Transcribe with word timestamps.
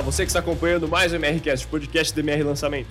Olá, 0.00 0.10
você 0.10 0.22
que 0.22 0.30
está 0.30 0.38
acompanhando 0.38 0.88
mais 0.88 1.12
o 1.12 1.16
MRCast, 1.16 1.66
podcast 1.66 2.14
do 2.14 2.20
MR 2.20 2.42
Lançamento. 2.42 2.88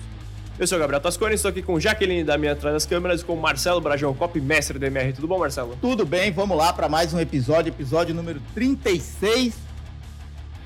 Eu 0.56 0.64
sou 0.64 0.78
o 0.78 0.80
Gabriel 0.80 1.00
Tascone, 1.00 1.34
estou 1.34 1.48
aqui 1.48 1.60
com 1.60 1.80
Jaqueline 1.80 2.22
da 2.22 2.38
minha 2.38 2.52
atrás 2.52 2.72
das 2.72 2.86
câmeras 2.86 3.22
e 3.22 3.24
com 3.24 3.34
Marcelo 3.34 3.80
Brajão, 3.80 4.14
copy 4.14 4.40
mestre 4.40 4.78
do 4.78 4.86
MR. 4.86 5.12
Tudo 5.12 5.26
bom, 5.26 5.36
Marcelo? 5.36 5.76
Tudo 5.80 6.06
bem, 6.06 6.30
vamos 6.30 6.56
lá 6.56 6.72
para 6.72 6.88
mais 6.88 7.12
um 7.12 7.18
episódio, 7.18 7.70
episódio 7.70 8.14
número 8.14 8.40
36. 8.54 9.56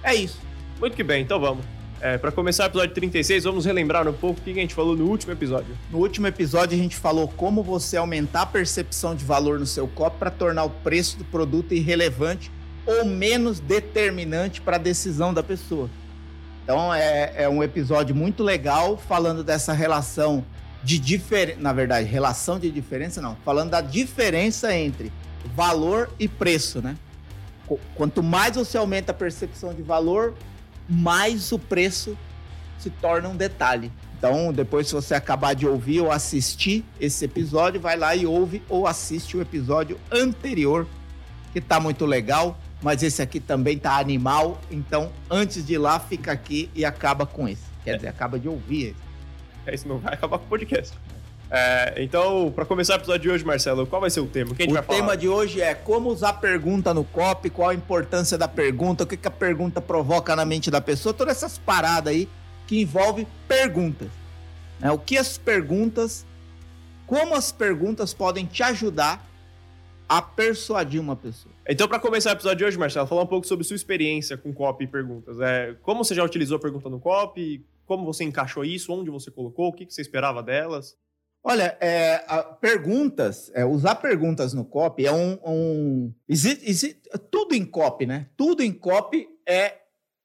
É 0.02 0.15
isso. 0.15 0.38
Muito 0.79 0.95
que 0.95 1.02
bem, 1.02 1.23
então 1.23 1.41
vamos. 1.41 1.65
É, 1.98 2.19
para 2.19 2.30
começar 2.30 2.65
o 2.65 2.66
episódio 2.66 2.95
36, 2.95 3.45
vamos 3.45 3.65
relembrar 3.65 4.06
um 4.06 4.12
pouco 4.12 4.38
o 4.38 4.42
que 4.42 4.51
a 4.51 4.55
gente 4.55 4.74
falou 4.74 4.95
no 4.95 5.06
último 5.06 5.33
episódio. 5.33 5.74
No 5.91 5.97
último 5.97 6.27
episódio 6.27 6.79
a 6.79 6.83
gente 6.83 6.95
falou 6.95 7.27
como 7.27 7.62
você 7.62 7.97
aumentar 7.97 8.42
a 8.42 8.47
percepção 8.47 9.15
de 9.15 9.24
valor 9.24 9.59
no 9.59 9.66
seu 9.66 9.88
copo 9.88 10.19
para 10.19 10.30
tornar 10.30 10.65
o 10.65 10.70
preço 10.70 11.16
do 11.16 11.24
produto 11.24 11.73
irrelevante 11.73 12.51
ou 12.84 13.06
menos 13.06 13.61
determinante 13.61 14.61
para 14.61 14.77
a 14.77 14.79
decisão 14.79 15.33
da 15.33 15.42
pessoa. 15.42 15.88
Então 16.64 16.92
é, 16.92 17.32
é 17.36 17.48
um 17.48 17.62
episódio 17.62 18.16
muito 18.16 18.42
legal 18.42 18.96
falando 18.96 19.45
dessa 19.45 19.74
relação 19.74 20.42
de 20.82 20.98
diferença, 20.98 21.60
na 21.60 21.73
verdade, 21.73 22.09
relação 22.09 22.59
de 22.59 22.70
diferença 22.70 23.20
não, 23.20 23.37
falando 23.45 23.70
da 23.70 23.82
diferença 23.82 24.74
entre 24.74 25.12
valor 25.54 26.10
e 26.18 26.27
preço, 26.27 26.80
né? 26.80 26.96
Quanto 27.95 28.23
mais 28.23 28.56
você 28.56 28.77
aumenta 28.77 29.12
a 29.12 29.14
percepção 29.14 29.73
de 29.74 29.82
valor, 29.82 30.34
mais 30.88 31.52
o 31.52 31.59
preço 31.59 32.16
se 32.78 32.90
torna 32.90 33.28
um 33.28 33.37
detalhe. 33.37 33.90
Então, 34.18 34.52
depois 34.52 34.87
se 34.87 34.95
você 34.95 35.15
acabar 35.15 35.54
de 35.54 35.66
ouvir 35.66 36.01
ou 36.01 36.10
assistir 36.10 36.84
esse 36.98 37.24
episódio, 37.24 37.80
vai 37.80 37.96
lá 37.96 38.16
e 38.16 38.26
ouve 38.26 38.62
ou 38.68 38.87
assiste 38.87 39.37
o 39.37 39.40
episódio 39.40 39.99
anterior, 40.10 40.87
que 41.52 41.60
tá 41.60 41.78
muito 41.78 42.06
legal 42.06 42.59
mas 42.85 43.02
esse 43.02 43.23
aqui 43.23 43.40
também 43.40 43.79
tá 43.79 43.99
animal. 43.99 44.60
Então, 44.71 45.10
antes 45.30 45.65
de 45.65 45.73
ir 45.73 45.79
lá, 45.79 45.99
fica 45.99 46.30
aqui 46.30 46.68
e 46.74 46.85
acaba 46.85 47.24
com 47.24 47.49
esse. 47.49 47.65
Quer 47.82 47.93
é. 47.93 47.96
dizer, 47.96 48.09
acaba 48.09 48.38
de 48.38 48.46
ouvir 48.46 48.88
esse. 48.88 48.96
É 49.66 49.74
isso, 49.74 49.88
não 49.88 49.96
vai 49.96 50.13
acabar 50.13 50.38
com 50.38 50.45
o 50.45 50.49
podcast. 50.49 50.95
É, 51.51 51.95
então, 51.96 52.52
para 52.55 52.66
começar 52.66 52.93
o 52.93 52.96
episódio 52.96 53.23
de 53.23 53.30
hoje, 53.30 53.43
Marcelo, 53.43 53.87
qual 53.87 54.02
vai 54.02 54.10
ser 54.10 54.21
o 54.21 54.27
tema? 54.27 54.55
Quem 54.55 54.71
o 54.71 54.82
tema 54.82 55.16
de 55.16 55.27
hoje 55.27 55.62
é 55.62 55.74
como 55.74 56.10
usar 56.10 56.35
pergunta 56.35 56.93
no 56.93 57.05
copy, 57.05 57.49
qual 57.49 57.71
a 57.71 57.74
importância 57.74 58.37
da 58.37 58.46
pergunta, 58.46 59.05
o 59.05 59.07
que, 59.07 59.16
que 59.16 59.29
a 59.29 59.30
pergunta 59.30 59.80
provoca 59.80 60.37
na 60.37 60.45
mente 60.45 60.71
da 60.71 60.80
pessoa, 60.82 61.15
todas 61.15 61.38
essas 61.38 61.57
paradas 61.57 62.12
aí 62.12 62.29
que 62.66 62.82
envolvem 62.82 63.27
perguntas. 63.49 64.09
Né? 64.78 64.91
O 64.91 64.99
que 64.99 65.16
as 65.16 65.38
perguntas, 65.38 66.27
como 67.06 67.34
as 67.34 67.50
perguntas 67.50 68.12
podem 68.12 68.44
te 68.44 68.62
ajudar 68.62 69.25
a 70.09 70.21
persuadir 70.21 71.00
uma 71.00 71.16
pessoa. 71.16 71.55
Então, 71.69 71.88
para 71.88 71.99
começar 71.99 72.31
o 72.31 72.33
episódio 72.34 72.59
de 72.59 72.65
hoje, 72.65 72.78
Marcelo, 72.78 73.06
falar 73.06 73.22
um 73.22 73.27
pouco 73.27 73.47
sobre 73.47 73.65
sua 73.65 73.77
experiência 73.77 74.37
com 74.37 74.53
copy 74.53 74.84
e 74.84 74.87
perguntas. 74.87 75.41
É, 75.41 75.75
como 75.83 76.05
você 76.05 76.15
já 76.15 76.25
utilizou 76.25 76.56
a 76.56 76.61
pergunta 76.61 76.88
no 76.88 77.00
copy? 77.00 77.65
Como 77.87 78.05
você 78.05 78.25
encaixou 78.25 78.65
isso? 78.65 78.93
Onde 78.93 79.11
você 79.11 79.31
colocou? 79.31 79.69
O 79.69 79.72
que, 79.72 79.87
que 79.87 79.94
você 79.94 80.03
esperava 80.03 80.43
delas? 80.43 80.97
Olha, 81.47 81.77
é, 81.78 82.25
perguntas, 82.59 83.50
é, 83.55 83.66
usar 83.66 83.97
perguntas 83.97 84.55
no 84.55 84.65
copy 84.65 85.05
é 85.05 85.12
um. 85.12 85.38
um 85.44 86.15
existe, 86.27 86.69
existe, 86.69 87.03
tudo 87.31 87.55
em 87.55 87.66
copy, 87.66 88.06
né? 88.06 88.28
Tudo 88.34 88.62
em 88.62 88.72
copy 88.72 89.28
é. 89.47 89.81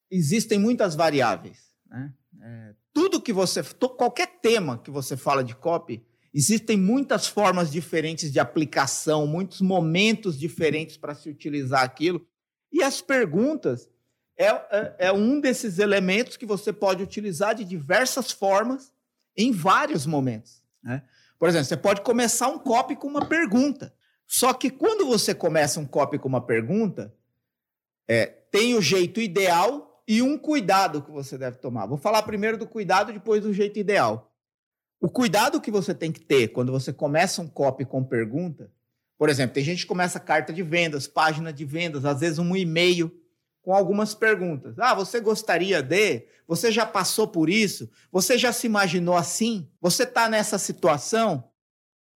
Existem 0.10 0.58
muitas 0.58 0.96
variáveis. 0.96 1.72
Né? 1.90 2.14
É, 2.42 2.74
tudo 2.94 3.22
que 3.22 3.34
você. 3.34 3.62
Qualquer 3.98 4.40
tema 4.42 4.78
que 4.78 4.90
você 4.90 5.18
fala 5.18 5.44
de 5.44 5.54
copy, 5.54 6.02
Existem 6.34 6.78
muitas 6.78 7.28
formas 7.28 7.72
diferentes 7.72 8.32
de 8.32 8.40
aplicação, 8.40 9.26
muitos 9.26 9.62
momentos 9.62 10.38
diferentes 10.38 10.96
para 10.96 11.16
se 11.16 11.30
utilizar 11.30 11.84
aquilo. 11.84 12.26
E 12.72 12.84
as 12.84 13.02
perguntas 13.02 13.90
é, 14.38 14.48
é, 14.48 14.96
é, 15.00 15.12
um 15.12 15.40
desses 15.40 15.80
elementos 15.80 16.38
que 16.38 16.46
você 16.46 16.72
pode 16.72 17.04
utilizar 17.04 17.56
de 17.56 17.66
diversas 17.66 18.32
formas 18.32 18.92
em 19.36 19.52
vários 19.52 20.06
momentos. 20.06 20.64
Né? 20.84 21.04
Por 21.38 21.50
exemplo, 21.50 21.66
você 21.66 21.78
pode 21.78 22.02
começar 22.02 22.48
um 22.48 22.60
copy 22.60 22.96
com 22.96 23.08
uma 23.08 23.26
pergunta. 23.26 23.94
Só 24.28 24.54
que 24.54 24.70
quando 24.70 25.08
você 25.08 25.34
começa 25.34 25.80
um 25.80 25.86
copy 25.86 26.20
com 26.20 26.28
uma 26.28 26.46
pergunta, 26.46 27.14
é, 28.08 28.28
tem 28.28 28.76
o 28.76 28.82
jeito 28.82 29.20
ideal 29.20 30.04
e 30.08 30.22
um 30.22 30.38
cuidado 30.38 31.02
que 31.02 31.12
você 31.12 31.38
deve 31.38 31.58
tomar. 31.58 31.88
Vou 31.88 31.98
falar 31.98 32.24
primeiro 32.24 32.58
do 32.58 32.68
cuidado, 32.68 33.12
depois 33.12 33.44
do 33.44 33.54
jeito 33.54 33.78
ideal. 33.80 34.29
O 35.00 35.10
cuidado 35.10 35.62
que 35.62 35.72
você 35.72 35.94
tem 35.94 36.12
que 36.12 36.20
ter 36.20 36.50
quando 36.50 36.72
você 36.72 36.92
começa 36.92 37.42
um 37.42 37.48
copy 37.48 37.86
com 37.86 38.04
pergunta, 38.04 38.70
por 39.18 39.30
exemplo, 39.30 39.54
tem 39.54 39.64
gente 39.64 39.84
que 39.84 39.88
começa 39.88 40.20
carta 40.20 40.52
de 40.52 40.64
vendas, 40.64 41.08
página 41.08 41.52
de 41.54 41.66
vendas, 41.66 42.06
às 42.06 42.20
vezes 42.20 42.40
um 42.40 42.56
e-mail 42.56 43.12
com 43.62 43.74
algumas 43.74 44.14
perguntas. 44.14 44.80
Ah, 44.80 44.94
você 44.94 45.20
gostaria 45.20 45.82
de? 45.82 46.26
Você 46.48 46.72
já 46.72 46.86
passou 46.86 47.28
por 47.28 47.50
isso? 47.50 47.90
Você 48.12 48.38
já 48.38 48.52
se 48.52 48.66
imaginou 48.68 49.16
assim? 49.16 49.70
Você 49.82 50.04
está 50.04 50.28
nessa 50.28 50.58
situação? 50.58 51.44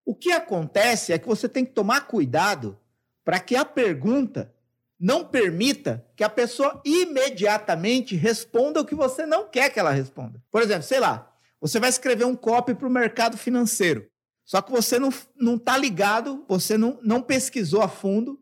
O 0.05 0.15
que 0.15 0.31
acontece 0.31 1.13
é 1.13 1.19
que 1.19 1.27
você 1.27 1.47
tem 1.47 1.63
que 1.63 1.71
tomar 1.71 2.07
cuidado 2.07 2.79
para 3.23 3.39
que 3.39 3.55
a 3.55 3.63
pergunta 3.63 4.53
não 4.99 5.25
permita 5.25 6.05
que 6.15 6.23
a 6.23 6.29
pessoa 6.29 6.81
imediatamente 6.85 8.15
responda 8.15 8.79
o 8.79 8.85
que 8.85 8.95
você 8.95 9.25
não 9.25 9.47
quer 9.49 9.69
que 9.69 9.79
ela 9.79 9.91
responda. 9.91 10.41
Por 10.49 10.61
exemplo, 10.61 10.83
sei 10.83 10.99
lá, 10.99 11.32
você 11.63 11.79
vai 11.79 11.89
escrever 11.89 12.25
um 12.25 12.35
copy 12.35 12.75
para 12.75 12.89
o 12.89 12.91
mercado 12.91 13.37
financeiro. 13.37 14.05
Só 14.43 14.61
que 14.61 14.69
você 14.69 14.99
não 14.99 15.55
está 15.55 15.77
ligado, 15.77 16.43
você 16.45 16.77
não, 16.77 16.99
não 17.01 17.21
pesquisou 17.21 17.81
a 17.81 17.87
fundo 17.87 18.37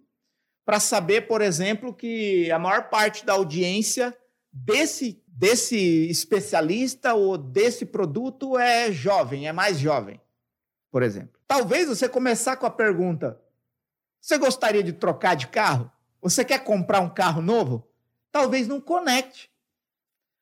para 0.66 0.80
saber, 0.80 1.28
por 1.28 1.40
exemplo, 1.40 1.94
que 1.94 2.50
a 2.50 2.58
maior 2.58 2.90
parte 2.90 3.24
da 3.24 3.34
audiência 3.34 4.18
desse, 4.52 5.24
desse 5.28 5.78
especialista 6.10 7.14
ou 7.14 7.38
desse 7.38 7.86
produto 7.86 8.58
é 8.58 8.92
jovem, 8.92 9.48
é 9.48 9.52
mais 9.52 9.78
jovem, 9.78 10.20
por 10.90 11.04
exemplo. 11.04 11.40
Talvez 11.48 11.88
você 11.88 12.10
começar 12.10 12.56
com 12.56 12.66
a 12.66 12.72
pergunta: 12.72 13.40
você 14.20 14.36
gostaria 14.40 14.82
de 14.82 14.94
trocar 14.94 15.36
de 15.36 15.46
carro? 15.46 15.92
Você 16.24 16.44
quer 16.44 16.64
comprar 16.64 17.02
um 17.02 17.10
carro 17.10 17.40
novo? 17.40 17.88
Talvez 18.32 18.68
não 18.68 18.82
conecte. 18.82 19.51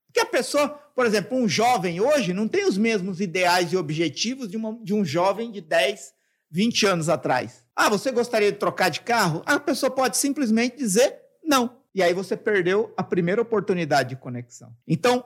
Porque 0.09 0.21
a 0.21 0.25
pessoa, 0.25 0.69
por 0.95 1.05
exemplo, 1.05 1.37
um 1.37 1.47
jovem 1.47 2.01
hoje 2.01 2.33
não 2.33 2.47
tem 2.47 2.67
os 2.67 2.77
mesmos 2.77 3.21
ideais 3.21 3.71
e 3.71 3.77
objetivos 3.77 4.49
de, 4.49 4.57
uma, 4.57 4.77
de 4.83 4.93
um 4.93 5.05
jovem 5.05 5.51
de 5.51 5.61
10, 5.61 6.13
20 6.49 6.85
anos 6.87 7.09
atrás. 7.09 7.63
Ah, 7.75 7.89
você 7.89 8.11
gostaria 8.11 8.51
de 8.51 8.57
trocar 8.57 8.89
de 8.89 9.01
carro? 9.01 9.43
A 9.45 9.59
pessoa 9.59 9.91
pode 9.91 10.17
simplesmente 10.17 10.77
dizer 10.77 11.15
não. 11.43 11.77
E 11.93 12.01
aí 12.01 12.13
você 12.13 12.35
perdeu 12.35 12.91
a 12.97 13.03
primeira 13.03 13.41
oportunidade 13.41 14.09
de 14.09 14.15
conexão. 14.15 14.73
Então, 14.87 15.23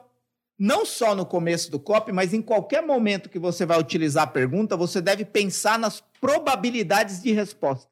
não 0.58 0.84
só 0.84 1.14
no 1.14 1.26
começo 1.26 1.70
do 1.70 1.80
copy, 1.80 2.12
mas 2.12 2.32
em 2.32 2.42
qualquer 2.42 2.82
momento 2.82 3.28
que 3.28 3.38
você 3.38 3.66
vai 3.66 3.78
utilizar 3.78 4.24
a 4.24 4.28
pergunta, 4.28 4.76
você 4.76 5.00
deve 5.00 5.24
pensar 5.24 5.78
nas 5.78 6.00
probabilidades 6.20 7.22
de 7.22 7.32
resposta. 7.32 7.90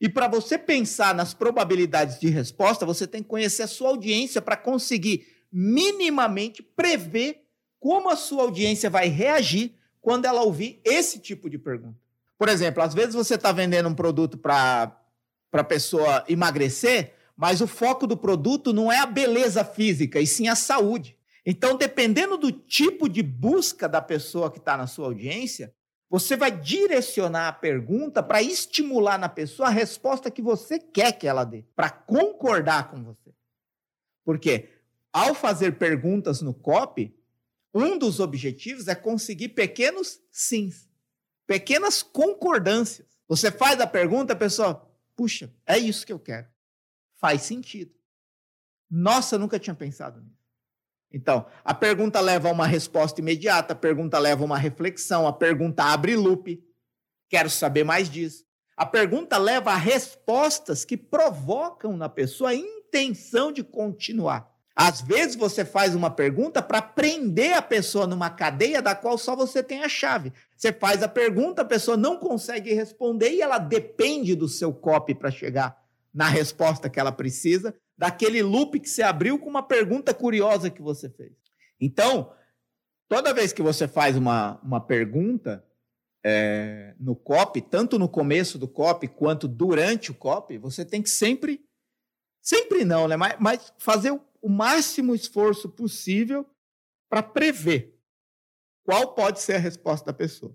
E 0.00 0.08
para 0.08 0.26
você 0.26 0.58
pensar 0.58 1.14
nas 1.14 1.32
probabilidades 1.32 2.18
de 2.18 2.28
resposta, 2.28 2.84
você 2.84 3.06
tem 3.06 3.22
que 3.22 3.28
conhecer 3.28 3.62
a 3.62 3.68
sua 3.68 3.90
audiência 3.90 4.42
para 4.42 4.56
conseguir 4.56 5.24
minimamente 5.52 6.62
prever 6.62 7.44
como 7.78 8.08
a 8.08 8.16
sua 8.16 8.42
audiência 8.44 8.88
vai 8.88 9.08
reagir 9.08 9.74
quando 10.00 10.24
ela 10.24 10.42
ouvir 10.42 10.80
esse 10.84 11.18
tipo 11.18 11.50
de 11.50 11.58
pergunta. 11.58 11.98
Por 12.38 12.48
exemplo, 12.48 12.82
às 12.82 12.94
vezes 12.94 13.14
você 13.14 13.34
está 13.34 13.52
vendendo 13.52 13.88
um 13.88 13.94
produto 13.94 14.38
para 14.38 14.96
a 15.52 15.64
pessoa 15.64 16.24
emagrecer, 16.28 17.14
mas 17.36 17.60
o 17.60 17.66
foco 17.66 18.06
do 18.06 18.16
produto 18.16 18.72
não 18.72 18.90
é 18.90 18.98
a 18.98 19.06
beleza 19.06 19.64
física, 19.64 20.20
e 20.20 20.26
sim 20.26 20.48
a 20.48 20.56
saúde. 20.56 21.16
Então, 21.44 21.76
dependendo 21.76 22.36
do 22.36 22.50
tipo 22.50 23.08
de 23.08 23.22
busca 23.22 23.88
da 23.88 24.00
pessoa 24.00 24.50
que 24.50 24.58
está 24.58 24.76
na 24.76 24.86
sua 24.86 25.06
audiência, 25.06 25.74
você 26.08 26.36
vai 26.36 26.50
direcionar 26.50 27.48
a 27.48 27.52
pergunta 27.52 28.22
para 28.22 28.42
estimular 28.42 29.18
na 29.18 29.28
pessoa 29.28 29.68
a 29.68 29.72
resposta 29.72 30.30
que 30.30 30.42
você 30.42 30.78
quer 30.78 31.12
que 31.12 31.26
ela 31.26 31.42
dê, 31.42 31.64
para 31.74 31.90
concordar 31.90 32.90
com 32.90 33.02
você. 33.02 33.32
Por 34.24 34.38
quê? 34.38 34.68
Ao 35.12 35.34
fazer 35.34 35.78
perguntas 35.78 36.40
no 36.40 36.54
COP, 36.54 37.14
um 37.74 37.98
dos 37.98 38.20
objetivos 38.20 38.88
é 38.88 38.94
conseguir 38.94 39.50
pequenos 39.50 40.20
sims, 40.30 40.88
pequenas 41.46 42.02
concordâncias. 42.02 43.08
Você 43.28 43.50
faz 43.50 43.80
a 43.80 43.86
pergunta, 43.86 44.32
a 44.32 44.36
pessoa, 44.36 44.88
puxa, 45.16 45.52
é 45.66 45.78
isso 45.78 46.06
que 46.06 46.12
eu 46.12 46.18
quero. 46.18 46.46
Faz 47.14 47.42
sentido. 47.42 47.94
Nossa, 48.90 49.38
nunca 49.38 49.58
tinha 49.58 49.74
pensado 49.74 50.20
nisso. 50.20 50.42
Então, 51.10 51.46
a 51.62 51.74
pergunta 51.74 52.20
leva 52.20 52.48
a 52.48 52.52
uma 52.52 52.66
resposta 52.66 53.20
imediata, 53.20 53.74
a 53.74 53.76
pergunta 53.76 54.18
leva 54.18 54.42
a 54.42 54.46
uma 54.46 54.58
reflexão, 54.58 55.26
a 55.26 55.32
pergunta 55.32 55.84
abre 55.84 56.16
loop. 56.16 56.62
Quero 57.28 57.50
saber 57.50 57.84
mais 57.84 58.10
disso. 58.10 58.44
A 58.76 58.86
pergunta 58.86 59.36
leva 59.36 59.72
a 59.72 59.76
respostas 59.76 60.84
que 60.84 60.96
provocam 60.96 61.96
na 61.96 62.08
pessoa 62.08 62.50
a 62.50 62.54
intenção 62.54 63.52
de 63.52 63.62
continuar. 63.62 64.51
Às 64.74 65.02
vezes 65.02 65.36
você 65.36 65.64
faz 65.64 65.94
uma 65.94 66.10
pergunta 66.10 66.62
para 66.62 66.80
prender 66.80 67.54
a 67.54 67.62
pessoa 67.62 68.06
numa 68.06 68.30
cadeia 68.30 68.80
da 68.80 68.94
qual 68.94 69.18
só 69.18 69.36
você 69.36 69.62
tem 69.62 69.82
a 69.82 69.88
chave. 69.88 70.32
Você 70.56 70.72
faz 70.72 71.02
a 71.02 71.08
pergunta, 71.08 71.62
a 71.62 71.64
pessoa 71.64 71.96
não 71.96 72.16
consegue 72.16 72.72
responder 72.72 73.32
e 73.32 73.42
ela 73.42 73.58
depende 73.58 74.34
do 74.34 74.48
seu 74.48 74.72
copy 74.72 75.14
para 75.14 75.30
chegar 75.30 75.82
na 76.12 76.28
resposta 76.28 76.88
que 76.88 77.00
ela 77.00 77.12
precisa, 77.12 77.74
daquele 77.96 78.42
loop 78.42 78.78
que 78.80 78.88
você 78.88 79.02
abriu 79.02 79.38
com 79.38 79.48
uma 79.48 79.62
pergunta 79.62 80.12
curiosa 80.12 80.70
que 80.70 80.82
você 80.82 81.08
fez. 81.08 81.32
Então, 81.80 82.32
toda 83.08 83.34
vez 83.34 83.52
que 83.52 83.62
você 83.62 83.88
faz 83.88 84.16
uma, 84.16 84.60
uma 84.62 84.80
pergunta 84.80 85.64
é, 86.24 86.94
no 86.98 87.16
COP, 87.16 87.60
tanto 87.62 87.98
no 87.98 88.08
começo 88.08 88.58
do 88.58 88.68
COP 88.68 89.08
quanto 89.08 89.48
durante 89.48 90.10
o 90.10 90.14
COP, 90.14 90.58
você 90.58 90.84
tem 90.84 91.02
que 91.02 91.10
sempre, 91.10 91.60
sempre 92.40 92.84
não, 92.84 93.08
né? 93.08 93.16
Mas, 93.16 93.36
mas 93.40 93.74
fazer 93.78 94.12
o, 94.12 94.20
o 94.42 94.48
máximo 94.48 95.14
esforço 95.14 95.68
possível 95.68 96.44
para 97.08 97.22
prever 97.22 97.96
qual 98.84 99.14
pode 99.14 99.40
ser 99.40 99.54
a 99.54 99.58
resposta 99.58 100.06
da 100.06 100.12
pessoa. 100.12 100.54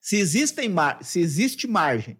Se, 0.00 0.16
existem, 0.16 0.70
se 1.02 1.20
existe 1.20 1.66
margem 1.66 2.18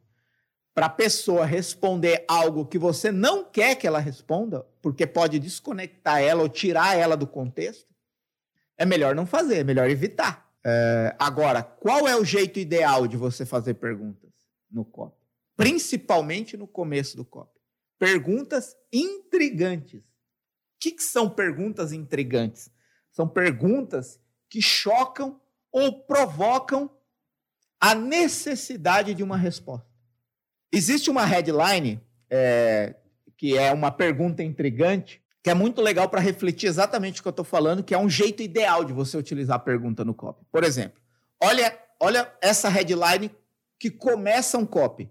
para 0.75 0.87
a 0.87 0.91
pessoa 0.91 1.47
responder 1.47 2.25
algo 2.29 2.67
que 2.67 2.79
você 2.79 3.11
não 3.11 3.43
quer 3.43 3.77
que 3.77 3.87
ela 3.87 3.99
responda, 3.99 4.67
porque 4.83 5.07
pode 5.07 5.39
desconectar 5.39 6.21
ela 6.21 6.43
ou 6.43 6.49
tirar 6.49 6.99
ela 6.99 7.17
do 7.17 7.27
contexto, 7.27 7.95
é 8.77 8.85
melhor 8.85 9.15
não 9.15 9.25
fazer, 9.25 9.59
é 9.61 9.65
melhor 9.65 9.89
evitar. 9.89 10.47
É, 10.63 11.17
agora, 11.19 11.63
qual 11.63 12.07
é 12.07 12.15
o 12.15 12.25
jeito 12.25 12.59
ideal 12.59 13.07
de 13.07 13.17
você 13.17 13.47
fazer 13.47 13.75
perguntas 13.75 14.31
no 14.71 14.85
COP? 14.85 15.17
Principalmente 15.57 16.57
no 16.57 16.67
começo 16.67 17.17
do 17.17 17.25
COP. 17.25 17.51
Perguntas 17.99 18.77
intrigantes. 18.93 20.05
O 20.77 20.79
que, 20.79 20.93
que 20.93 21.03
são 21.03 21.29
perguntas 21.29 21.93
intrigantes? 21.93 22.71
São 23.11 23.27
perguntas 23.27 24.21
que 24.49 24.61
chocam 24.61 25.41
ou 25.73 26.05
provocam 26.05 26.91
a 27.81 27.95
necessidade 27.95 29.15
de 29.15 29.23
uma 29.23 29.37
resposta. 29.37 29.89
Existe 30.71 31.11
uma 31.11 31.25
headline 31.25 32.01
é, 32.31 32.95
que 33.37 33.57
é 33.57 33.73
uma 33.73 33.91
pergunta 33.91 34.43
intrigante, 34.43 35.23
que 35.43 35.49
é 35.49 35.55
muito 35.55 35.81
legal 35.81 36.09
para 36.09 36.21
refletir 36.21 36.67
exatamente 36.67 37.21
o 37.21 37.23
que 37.23 37.29
eu 37.29 37.31
estou 37.31 37.45
falando, 37.45 37.83
que 37.83 37.95
é 37.95 37.99
um 37.99 38.11
jeito 38.11 38.43
ideal 38.43 38.85
de 38.85 38.93
você 38.93 39.17
utilizar 39.17 39.57
a 39.57 39.61
pergunta 39.61 40.05
no 40.05 40.13
copy. 40.13 40.45
Por 40.51 40.65
exemplo, 40.65 41.01
olha, 41.43 41.79
olha 42.01 42.31
essa 42.43 42.69
headline 42.69 43.31
que 43.79 43.91
começa 43.91 44.59
um 44.59 44.67
copy. 44.67 45.11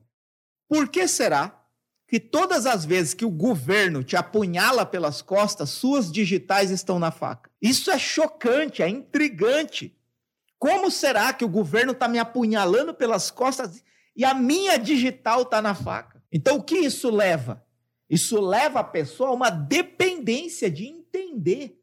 Por 0.67 0.89
que 0.89 1.07
será 1.07 1.64
que 2.07 2.19
todas 2.19 2.66
as 2.66 2.86
vezes 2.86 3.13
que 3.13 3.25
o 3.25 3.31
governo 3.31 4.04
te 4.04 4.16
apunhala 4.16 4.86
pelas 4.86 5.22
costas, 5.22 5.69
suas 5.69 6.12
digitais 6.12 6.72
estão 6.72 7.00
na 7.00 7.12
faca? 7.12 7.50
Isso 7.62 7.90
é 7.90 7.98
chocante, 7.98 8.84
é 8.84 8.90
intrigante. 8.90 9.96
Como 10.60 10.92
será 10.92 11.34
que 11.34 11.44
o 11.44 11.50
governo 11.50 11.92
está 11.92 12.07
me 12.07 12.19
apunhalando 12.19 12.94
pelas 12.94 13.31
costas 13.31 13.84
e 14.16 14.24
a 14.24 14.34
minha 14.34 14.78
digital 14.78 15.42
está 15.42 15.62
na 15.62 15.75
faca. 15.75 16.24
Então, 16.31 16.57
o 16.57 16.63
que 16.63 16.78
isso 16.78 17.10
leva? 17.10 17.63
Isso 18.10 18.40
leva 18.40 18.80
a 18.80 18.84
pessoa 18.84 19.30
a 19.30 19.34
uma 19.34 19.50
dependência 19.50 20.72
de 20.72 20.86
entender 20.86 21.81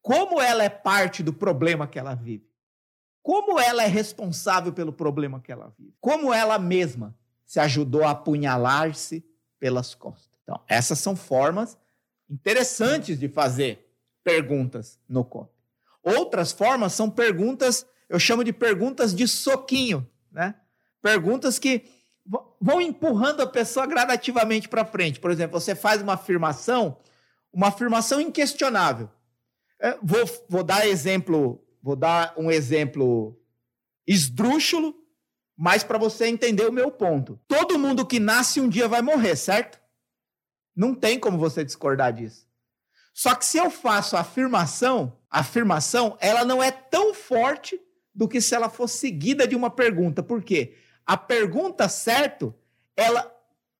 como 0.00 0.40
ela 0.40 0.62
é 0.62 0.68
parte 0.68 1.22
do 1.22 1.32
problema 1.32 1.86
que 1.86 1.98
ela 1.98 2.14
vive. 2.14 2.46
Como 3.22 3.58
ela 3.58 3.82
é 3.82 3.86
responsável 3.86 4.72
pelo 4.72 4.92
problema 4.92 5.40
que 5.40 5.50
ela 5.50 5.72
vive. 5.78 5.94
Como 6.00 6.32
ela 6.32 6.58
mesma 6.58 7.16
se 7.44 7.58
ajudou 7.60 8.04
a 8.04 8.10
apunhalar-se 8.10 9.24
pelas 9.62 9.94
costas. 9.94 10.28
Então, 10.42 10.60
essas 10.66 10.98
são 10.98 11.14
formas 11.14 11.78
interessantes 12.28 13.16
de 13.16 13.28
fazer 13.28 13.88
perguntas 14.24 14.98
no 15.08 15.24
COP. 15.24 15.52
Outras 16.02 16.50
formas 16.50 16.94
são 16.94 17.08
perguntas, 17.08 17.86
eu 18.08 18.18
chamo 18.18 18.42
de 18.42 18.52
perguntas 18.52 19.14
de 19.14 19.28
soquinho, 19.28 20.04
né? 20.32 20.56
Perguntas 21.00 21.60
que 21.60 21.84
vão 22.60 22.80
empurrando 22.80 23.40
a 23.40 23.46
pessoa 23.46 23.86
gradativamente 23.86 24.68
para 24.68 24.84
frente. 24.84 25.20
Por 25.20 25.30
exemplo, 25.30 25.60
você 25.60 25.76
faz 25.76 26.02
uma 26.02 26.14
afirmação, 26.14 26.98
uma 27.52 27.68
afirmação 27.68 28.20
inquestionável. 28.20 29.08
É, 29.78 29.96
vou, 30.02 30.24
vou 30.48 30.64
dar 30.64 30.88
exemplo, 30.88 31.64
vou 31.80 31.94
dar 31.94 32.34
um 32.36 32.50
exemplo 32.50 33.40
esdrúxulo, 34.08 35.01
mas 35.62 35.84
para 35.84 35.96
você 35.96 36.26
entender 36.26 36.66
o 36.66 36.72
meu 36.72 36.90
ponto. 36.90 37.38
Todo 37.46 37.78
mundo 37.78 38.04
que 38.04 38.18
nasce 38.18 38.60
um 38.60 38.68
dia 38.68 38.88
vai 38.88 39.00
morrer, 39.00 39.36
certo? 39.36 39.80
Não 40.74 40.92
tem 40.92 41.20
como 41.20 41.38
você 41.38 41.64
discordar 41.64 42.12
disso. 42.12 42.48
Só 43.14 43.32
que 43.36 43.44
se 43.44 43.58
eu 43.58 43.70
faço 43.70 44.16
a 44.16 44.22
afirmação, 44.22 45.16
a 45.30 45.38
afirmação, 45.38 46.18
ela 46.20 46.44
não 46.44 46.60
é 46.60 46.72
tão 46.72 47.14
forte 47.14 47.80
do 48.12 48.26
que 48.26 48.40
se 48.40 48.56
ela 48.56 48.68
fosse 48.68 48.98
seguida 48.98 49.46
de 49.46 49.54
uma 49.54 49.70
pergunta. 49.70 50.20
Por 50.20 50.42
quê? 50.42 50.74
A 51.06 51.16
pergunta 51.16 51.88
certo, 51.88 52.52
ela. 52.96 53.32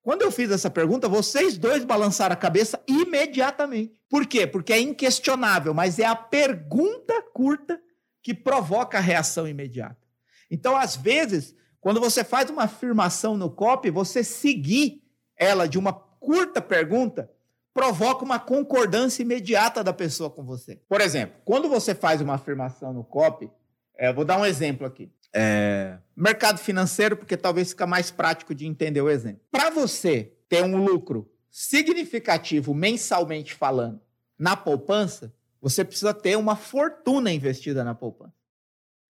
Quando 0.03 0.23
eu 0.23 0.31
fiz 0.31 0.53
essa 0.53 0.71
pergunta, 0.71 1.09
vocês 1.09 1.59
dois 1.59 1.85
balançaram 1.85 2.35
a 2.35 2.37
cabeça 2.37 2.81
imediatamente. 2.87 4.01
Por 4.09 4.25
quê? 4.29 4.47
Porque 4.47 4.73
é 4.73 4.79
inquestionável, 4.81 5.75
mas 5.75 5.99
é 5.99 6.07
a 6.07 6.15
pergunta 6.15 7.21
curta 7.35 7.83
que 8.23 8.33
provoca 8.33 8.99
a 8.99 9.01
reação 9.01 9.49
imediata. 9.49 10.07
Então, 10.49 10.77
às 10.77 10.95
vezes, 10.95 11.57
quando 11.83 12.01
você 12.01 12.23
faz 12.23 12.49
uma 12.49 12.63
afirmação 12.63 13.37
no 13.37 13.51
copy, 13.51 13.91
você 13.91 14.23
seguir 14.23 15.03
ela 15.37 15.67
de 15.67 15.77
uma 15.77 15.93
curta 15.93 16.63
pergunta 16.63 17.29
provoca 17.75 18.25
uma 18.25 18.39
concordância 18.39 19.23
imediata 19.23 19.83
da 19.83 19.93
pessoa 19.93 20.31
com 20.31 20.45
você. 20.45 20.81
Por 20.89 21.01
exemplo, 21.01 21.41
quando 21.45 21.69
você 21.69 21.93
faz 21.93 22.21
uma 22.21 22.35
afirmação 22.35 22.93
no 22.93 23.03
copy, 23.03 23.51
é, 23.97 24.13
vou 24.13 24.25
dar 24.25 24.39
um 24.39 24.47
exemplo 24.47 24.87
aqui. 24.87 25.11
É, 25.35 25.99
mercado 26.15 26.59
financeiro, 26.59 27.17
porque 27.17 27.37
talvez 27.37 27.71
fica 27.71 27.87
mais 27.87 28.13
prático 28.13 28.55
de 28.55 28.65
entender 28.65 29.01
o 29.01 29.11
exemplo. 29.11 29.41
Para 29.51 29.69
você 29.69 30.33
ter 30.49 30.63
um 30.63 30.77
lucro 30.77 31.29
significativo 31.51 32.73
mensalmente 32.73 33.55
falando 33.55 34.01
na 34.39 34.55
poupança, 34.55 35.35
você 35.61 35.85
precisa 35.85 36.15
ter 36.15 36.37
uma 36.37 36.55
fortuna 36.55 37.33
investida 37.33 37.83
na 37.83 37.95
poupança. 37.95 38.35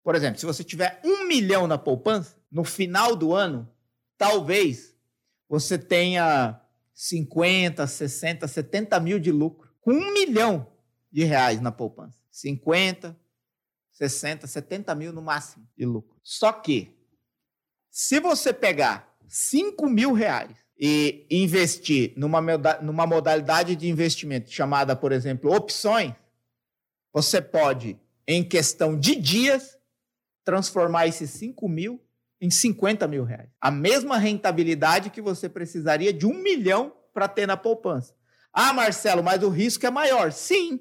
Por 0.03 0.15
exemplo, 0.15 0.37
se 0.37 0.45
você 0.45 0.65
tiver 0.65 0.99
um 1.05 1.27
milhão 1.27 1.65
na 1.65 1.77
poupança, 1.77 2.36
no 2.51 2.63
final 2.63 3.15
do 3.15 3.33
ano, 3.33 3.69
talvez 4.17 4.95
você 5.49 5.77
tenha 5.77 6.59
50, 6.93 7.85
60, 7.85 8.47
70 8.47 8.99
mil 8.99 9.19
de 9.19 9.31
lucro, 9.31 9.69
com 9.79 9.91
um 9.91 10.13
milhão 10.13 10.71
de 11.11 11.23
reais 11.23 11.61
na 11.61 11.71
poupança. 11.71 12.17
50, 12.31 13.17
60, 13.93 14.47
70 14.47 14.95
mil 14.95 15.13
no 15.13 15.21
máximo 15.21 15.67
de 15.77 15.85
lucro. 15.85 16.19
Só 16.23 16.51
que, 16.51 16.95
se 17.89 18.19
você 18.19 18.53
pegar 18.53 19.15
5 19.27 19.87
mil 19.89 20.13
reais 20.13 20.55
e 20.79 21.25
investir 21.31 22.13
numa, 22.15 22.41
numa 22.81 23.07
modalidade 23.07 23.75
de 23.75 23.87
investimento 23.87 24.51
chamada, 24.51 24.95
por 24.95 25.11
exemplo, 25.11 25.51
opções, 25.51 26.13
você 27.11 27.41
pode, 27.41 27.99
em 28.27 28.43
questão 28.43 28.99
de 28.99 29.15
dias, 29.15 29.77
transformar 30.43 31.07
esses 31.07 31.31
5 31.31 31.67
mil 31.67 32.06
em 32.39 32.49
50 32.49 33.07
mil 33.07 33.23
reais. 33.23 33.49
A 33.59 33.71
mesma 33.71 34.17
rentabilidade 34.17 35.09
que 35.09 35.21
você 35.21 35.49
precisaria 35.49 36.13
de 36.13 36.25
um 36.25 36.41
milhão 36.41 36.93
para 37.13 37.27
ter 37.27 37.47
na 37.47 37.57
poupança. 37.57 38.13
Ah, 38.53 38.73
Marcelo, 38.73 39.23
mas 39.23 39.43
o 39.43 39.49
risco 39.49 39.85
é 39.85 39.89
maior. 39.89 40.31
Sim, 40.31 40.79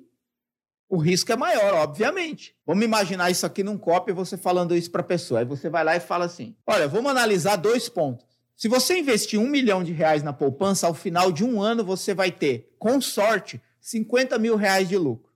o 0.89 0.99
risco 0.99 1.33
é 1.33 1.37
maior, 1.37 1.75
obviamente. 1.75 2.55
Vamos 2.65 2.85
imaginar 2.85 3.31
isso 3.31 3.45
aqui 3.45 3.63
num 3.63 3.77
copo 3.77 4.11
e 4.11 4.15
você 4.15 4.37
falando 4.37 4.77
isso 4.77 4.91
para 4.91 5.01
a 5.01 5.05
pessoa. 5.05 5.41
Aí 5.41 5.47
você 5.47 5.69
vai 5.69 5.83
lá 5.83 5.97
e 5.97 6.01
fala 6.01 6.27
assim: 6.27 6.55
olha, 6.67 6.87
vamos 6.87 7.11
analisar 7.11 7.57
dois 7.57 7.89
pontos. 7.89 8.27
Se 8.57 8.69
você 8.69 8.99
investir 8.99 9.39
um 9.39 9.49
milhão 9.49 9.83
de 9.83 9.93
reais 9.93 10.23
na 10.23 10.33
poupança, 10.33 10.87
ao 10.87 10.95
final 10.95 11.31
de 11.31 11.45
um 11.45 11.61
ano 11.61 11.85
você 11.85 12.15
vai 12.15 12.31
ter, 12.31 12.75
com 12.79 13.01
sorte, 13.01 13.61
50 13.81 14.39
mil 14.39 14.57
reais 14.57 14.89
de 14.89 14.97
lucro. 14.97 15.31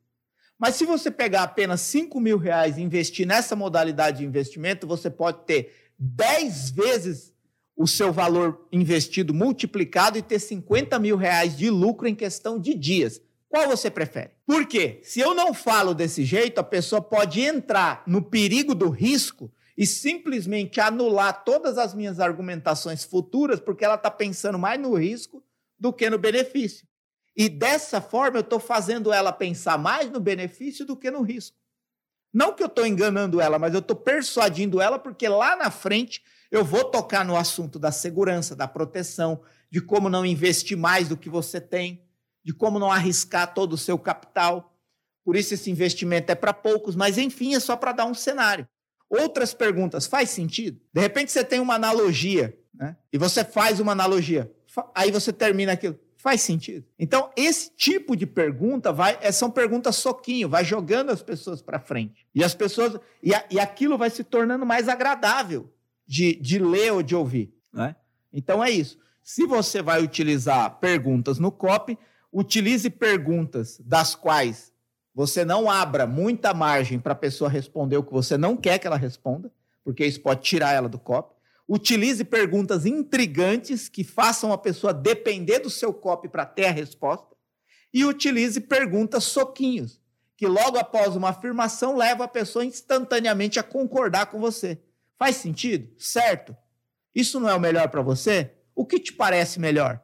Mas 0.58 0.76
se 0.76 0.84
você 0.84 1.10
pegar 1.10 1.42
apenas 1.42 1.80
5 1.80 2.20
mil 2.20 2.38
reais 2.38 2.76
e 2.76 2.82
investir 2.82 3.26
nessa 3.26 3.56
modalidade 3.56 4.18
de 4.18 4.26
investimento, 4.26 4.86
você 4.86 5.10
pode 5.10 5.44
ter 5.44 5.79
10 6.00 6.70
vezes 6.70 7.34
o 7.76 7.86
seu 7.86 8.12
valor 8.12 8.66
investido 8.72 9.34
multiplicado 9.34 10.16
e 10.16 10.22
ter 10.22 10.38
50 10.38 10.98
mil 10.98 11.16
reais 11.16 11.56
de 11.56 11.68
lucro 11.68 12.08
em 12.08 12.14
questão 12.14 12.58
de 12.58 12.74
dias. 12.74 13.20
Qual 13.48 13.68
você 13.68 13.90
prefere? 13.90 14.30
Por 14.46 14.66
quê? 14.66 15.00
Se 15.02 15.20
eu 15.20 15.34
não 15.34 15.52
falo 15.52 15.92
desse 15.92 16.24
jeito, 16.24 16.58
a 16.58 16.64
pessoa 16.64 17.02
pode 17.02 17.40
entrar 17.40 18.02
no 18.06 18.22
perigo 18.22 18.74
do 18.74 18.88
risco 18.88 19.52
e 19.76 19.86
simplesmente 19.86 20.80
anular 20.80 21.44
todas 21.44 21.76
as 21.76 21.94
minhas 21.94 22.20
argumentações 22.20 23.04
futuras, 23.04 23.60
porque 23.60 23.84
ela 23.84 23.96
está 23.96 24.10
pensando 24.10 24.58
mais 24.58 24.80
no 24.80 24.94
risco 24.94 25.42
do 25.78 25.92
que 25.92 26.08
no 26.08 26.18
benefício. 26.18 26.86
E 27.36 27.48
dessa 27.48 28.00
forma 28.00 28.38
eu 28.38 28.42
estou 28.42 28.60
fazendo 28.60 29.12
ela 29.12 29.32
pensar 29.32 29.78
mais 29.78 30.10
no 30.10 30.20
benefício 30.20 30.84
do 30.84 30.96
que 30.96 31.10
no 31.10 31.22
risco. 31.22 31.56
Não 32.32 32.52
que 32.52 32.62
eu 32.62 32.68
estou 32.68 32.86
enganando 32.86 33.40
ela, 33.40 33.58
mas 33.58 33.74
eu 33.74 33.80
estou 33.80 33.96
persuadindo 33.96 34.80
ela 34.80 34.98
porque 34.98 35.28
lá 35.28 35.56
na 35.56 35.70
frente 35.70 36.22
eu 36.50 36.64
vou 36.64 36.84
tocar 36.84 37.24
no 37.24 37.36
assunto 37.36 37.78
da 37.78 37.90
segurança, 37.92 38.54
da 38.54 38.68
proteção, 38.68 39.40
de 39.70 39.80
como 39.80 40.08
não 40.08 40.26
investir 40.26 40.76
mais 40.76 41.08
do 41.08 41.16
que 41.16 41.28
você 41.28 41.60
tem 41.60 42.04
de 42.44 42.52
como 42.52 42.78
não 42.78 42.90
arriscar 42.90 43.54
todo 43.54 43.74
o 43.74 43.78
seu 43.78 43.98
capital. 43.98 44.74
Por 45.24 45.36
isso 45.36 45.54
esse 45.54 45.70
investimento 45.70 46.32
é 46.32 46.34
para 46.34 46.52
poucos, 46.52 46.96
mas 46.96 47.18
enfim, 47.18 47.54
é 47.54 47.60
só 47.60 47.76
para 47.76 47.92
dar 47.92 48.06
um 48.06 48.14
cenário. 48.14 48.66
Outras 49.08 49.52
perguntas, 49.52 50.06
faz 50.06 50.30
sentido? 50.30 50.80
De 50.92 51.00
repente 51.00 51.30
você 51.32 51.44
tem 51.44 51.60
uma 51.60 51.74
analogia, 51.74 52.56
né? 52.72 52.96
E 53.12 53.18
você 53.18 53.44
faz 53.44 53.80
uma 53.80 53.92
analogia. 53.92 54.50
Aí 54.94 55.10
você 55.10 55.32
termina 55.32 55.72
aquilo. 55.72 55.98
Faz 56.22 56.42
sentido? 56.42 56.84
Então, 56.98 57.30
esse 57.34 57.70
tipo 57.74 58.14
de 58.14 58.26
pergunta 58.26 58.92
vai, 58.92 59.18
é, 59.22 59.32
são 59.32 59.50
perguntas 59.50 59.96
soquinho, 59.96 60.50
vai 60.50 60.62
jogando 60.62 61.08
as 61.08 61.22
pessoas 61.22 61.62
para 61.62 61.80
frente. 61.80 62.26
E 62.34 62.44
as 62.44 62.52
pessoas. 62.52 63.00
E, 63.22 63.34
a, 63.34 63.42
e 63.50 63.58
aquilo 63.58 63.96
vai 63.96 64.10
se 64.10 64.22
tornando 64.22 64.66
mais 64.66 64.86
agradável 64.86 65.72
de, 66.06 66.34
de 66.34 66.58
ler 66.58 66.92
ou 66.92 67.02
de 67.02 67.16
ouvir. 67.16 67.54
Né? 67.72 67.96
Então 68.30 68.62
é 68.62 68.68
isso. 68.68 68.98
Se 69.22 69.46
você 69.46 69.80
vai 69.80 70.02
utilizar 70.02 70.78
perguntas 70.78 71.38
no 71.38 71.50
copy, 71.50 71.96
utilize 72.30 72.90
perguntas 72.90 73.80
das 73.82 74.14
quais 74.14 74.74
você 75.14 75.42
não 75.42 75.70
abra 75.70 76.06
muita 76.06 76.52
margem 76.52 76.98
para 76.98 77.12
a 77.12 77.16
pessoa 77.16 77.48
responder 77.48 77.96
o 77.96 78.02
que 78.02 78.12
você 78.12 78.36
não 78.36 78.58
quer 78.58 78.78
que 78.78 78.86
ela 78.86 78.98
responda, 78.98 79.50
porque 79.82 80.04
isso 80.04 80.20
pode 80.20 80.42
tirar 80.42 80.74
ela 80.74 80.88
do 80.88 80.98
copy. 80.98 81.34
Utilize 81.72 82.24
perguntas 82.24 82.84
intrigantes 82.84 83.88
que 83.88 84.02
façam 84.02 84.52
a 84.52 84.58
pessoa 84.58 84.92
depender 84.92 85.60
do 85.60 85.70
seu 85.70 85.94
copy 85.94 86.28
para 86.28 86.44
ter 86.44 86.64
a 86.64 86.72
resposta. 86.72 87.36
E 87.94 88.04
utilize 88.04 88.60
perguntas 88.60 89.22
soquinhos, 89.22 90.00
que 90.36 90.48
logo 90.48 90.78
após 90.78 91.14
uma 91.14 91.28
afirmação 91.28 91.96
leva 91.96 92.24
a 92.24 92.28
pessoa 92.28 92.64
instantaneamente 92.64 93.60
a 93.60 93.62
concordar 93.62 94.26
com 94.26 94.40
você. 94.40 94.82
Faz 95.16 95.36
sentido? 95.36 95.88
Certo? 95.96 96.56
Isso 97.14 97.38
não 97.38 97.48
é 97.48 97.54
o 97.54 97.60
melhor 97.60 97.88
para 97.88 98.02
você? 98.02 98.52
O 98.74 98.84
que 98.84 98.98
te 98.98 99.12
parece 99.12 99.60
melhor? 99.60 100.02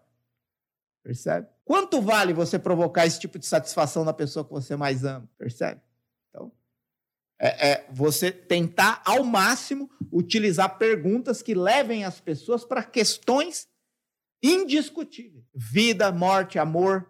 Percebe? 1.02 1.49
Quanto 1.64 2.00
vale 2.00 2.32
você 2.32 2.61
provocar 2.61 3.06
esse 3.06 3.18
tipo 3.18 3.40
de 3.40 3.46
satisfação 3.46 4.04
na 4.04 4.12
pessoa 4.12 4.44
que 4.44 4.52
você 4.52 4.76
mais 4.76 5.04
ama? 5.04 5.28
Percebe? 5.37 5.80
Então, 6.30 6.52
é, 7.38 7.71
é 7.71 7.87
você 7.90 8.31
tentar 8.31 9.02
ao 9.05 9.23
máximo 9.25 9.90
utilizar 10.11 10.78
perguntas 10.78 11.43
que 11.43 11.55
levem 11.55 12.05
as 12.05 12.21
pessoas 12.21 12.64
para 12.64 12.83
questões 12.83 13.69
indiscutíveis: 14.43 15.45
vida, 15.55 16.11
morte, 16.12 16.59
amor. 16.59 17.09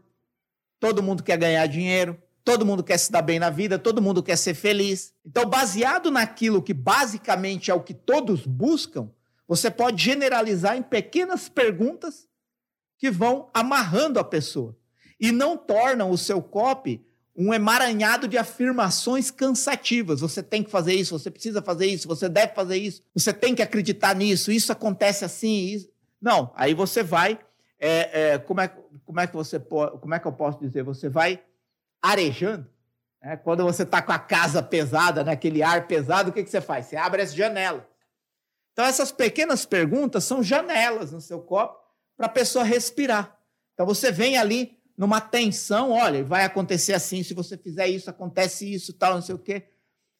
Todo 0.79 1.03
mundo 1.03 1.23
quer 1.23 1.39
ganhar 1.39 1.67
dinheiro, 1.67 2.21
todo 2.45 2.67
mundo 2.67 2.85
quer 2.85 2.99
se 2.99 3.11
dar 3.11 3.23
bem 3.23 3.39
na 3.39 3.51
vida, 3.51 3.79
todo 3.79 4.03
mundo 4.03 4.23
quer 4.23 4.37
ser 4.37 4.55
feliz. 4.55 5.15
Então, 5.25 5.49
baseado 5.49 6.11
naquilo 6.11 6.63
que 6.63 6.75
basicamente 6.75 7.71
é 7.71 7.75
o 7.75 7.83
que 7.83 7.95
todos 7.95 8.47
buscam, 8.47 9.11
você 9.49 9.71
pode 9.71 10.03
generalizar 10.03 10.77
em 10.77 10.83
pequenas 10.83 11.49
perguntas 11.49 12.29
que 12.99 13.11
vão 13.11 13.51
amarrando 13.55 14.19
a 14.19 14.25
pessoa 14.25 14.77
e 15.19 15.33
não 15.33 15.57
tornam 15.57 16.11
o 16.11 16.19
seu 16.19 16.43
copy 16.43 17.05
um 17.37 17.53
emaranhado 17.53 18.27
de 18.27 18.39
afirmações 18.39 19.31
cansativas. 19.31 20.21
Você 20.21 20.43
tem 20.43 20.63
que 20.63 20.71
fazer 20.71 20.95
isso, 20.95 21.19
você 21.19 21.31
precisa 21.31 21.61
fazer 21.61 21.87
isso, 21.87 22.09
você 22.09 22.29
deve 22.29 22.55
fazer 22.55 22.77
isso, 22.77 23.03
você 23.15 23.33
tem 23.33 23.55
que 23.55 23.63
acreditar 23.63 24.15
nisso, 24.15 24.51
isso 24.51 24.73
acontece 24.73 25.25
assim. 25.25 25.67
Isso... 25.67 25.91
Não, 26.21 26.53
aí 26.57 26.73
você 26.73 27.03
vai. 27.03 27.39
É, 27.79 28.33
é, 28.33 28.39
como, 28.39 28.61
é, 28.61 28.69
como 29.05 29.21
é 29.21 29.27
que 29.27 29.35
você 29.35 29.61
como 29.61 30.15
é 30.15 30.19
que 30.19 30.27
eu 30.27 30.33
posso 30.33 30.59
dizer? 30.59 30.83
Você 30.83 31.09
vai 31.11 31.43
arejando. 32.01 32.67
Né? 33.23 33.37
Quando 33.37 33.65
você 33.65 33.83
está 33.83 34.01
com 34.01 34.13
a 34.13 34.19
casa 34.19 34.63
pesada, 34.63 35.23
naquele 35.23 35.59
né? 35.59 35.65
ar 35.65 35.87
pesado, 35.87 36.31
o 36.31 36.33
que, 36.33 36.43
que 36.43 36.51
você 36.51 36.61
faz? 36.61 36.87
Você 36.87 36.97
abre 36.97 37.21
as 37.21 37.35
janelas. 37.35 37.83
Então, 38.73 38.85
essas 38.85 39.13
pequenas 39.13 39.67
perguntas 39.67 40.25
são 40.25 40.43
janelas 40.43 41.13
no 41.13 41.21
seu 41.21 41.41
copo 41.41 41.79
para 42.17 42.27
a 42.27 42.31
pessoa 42.31 42.65
respirar. 42.65 43.39
Então, 43.75 43.85
você 43.85 44.11
vem 44.11 44.39
ali 44.39 44.76
numa 44.97 45.21
tensão, 45.21 45.91
olha, 45.91 46.25
vai 46.25 46.45
acontecer 46.45 46.95
assim, 46.95 47.23
se 47.23 47.35
você 47.35 47.57
fizer 47.57 47.87
isso, 47.89 48.09
acontece 48.09 48.73
isso, 48.73 48.93
tal, 48.93 49.15
não 49.15 49.23
sei 49.23 49.35
o 49.35 49.39
quê. 49.39 49.65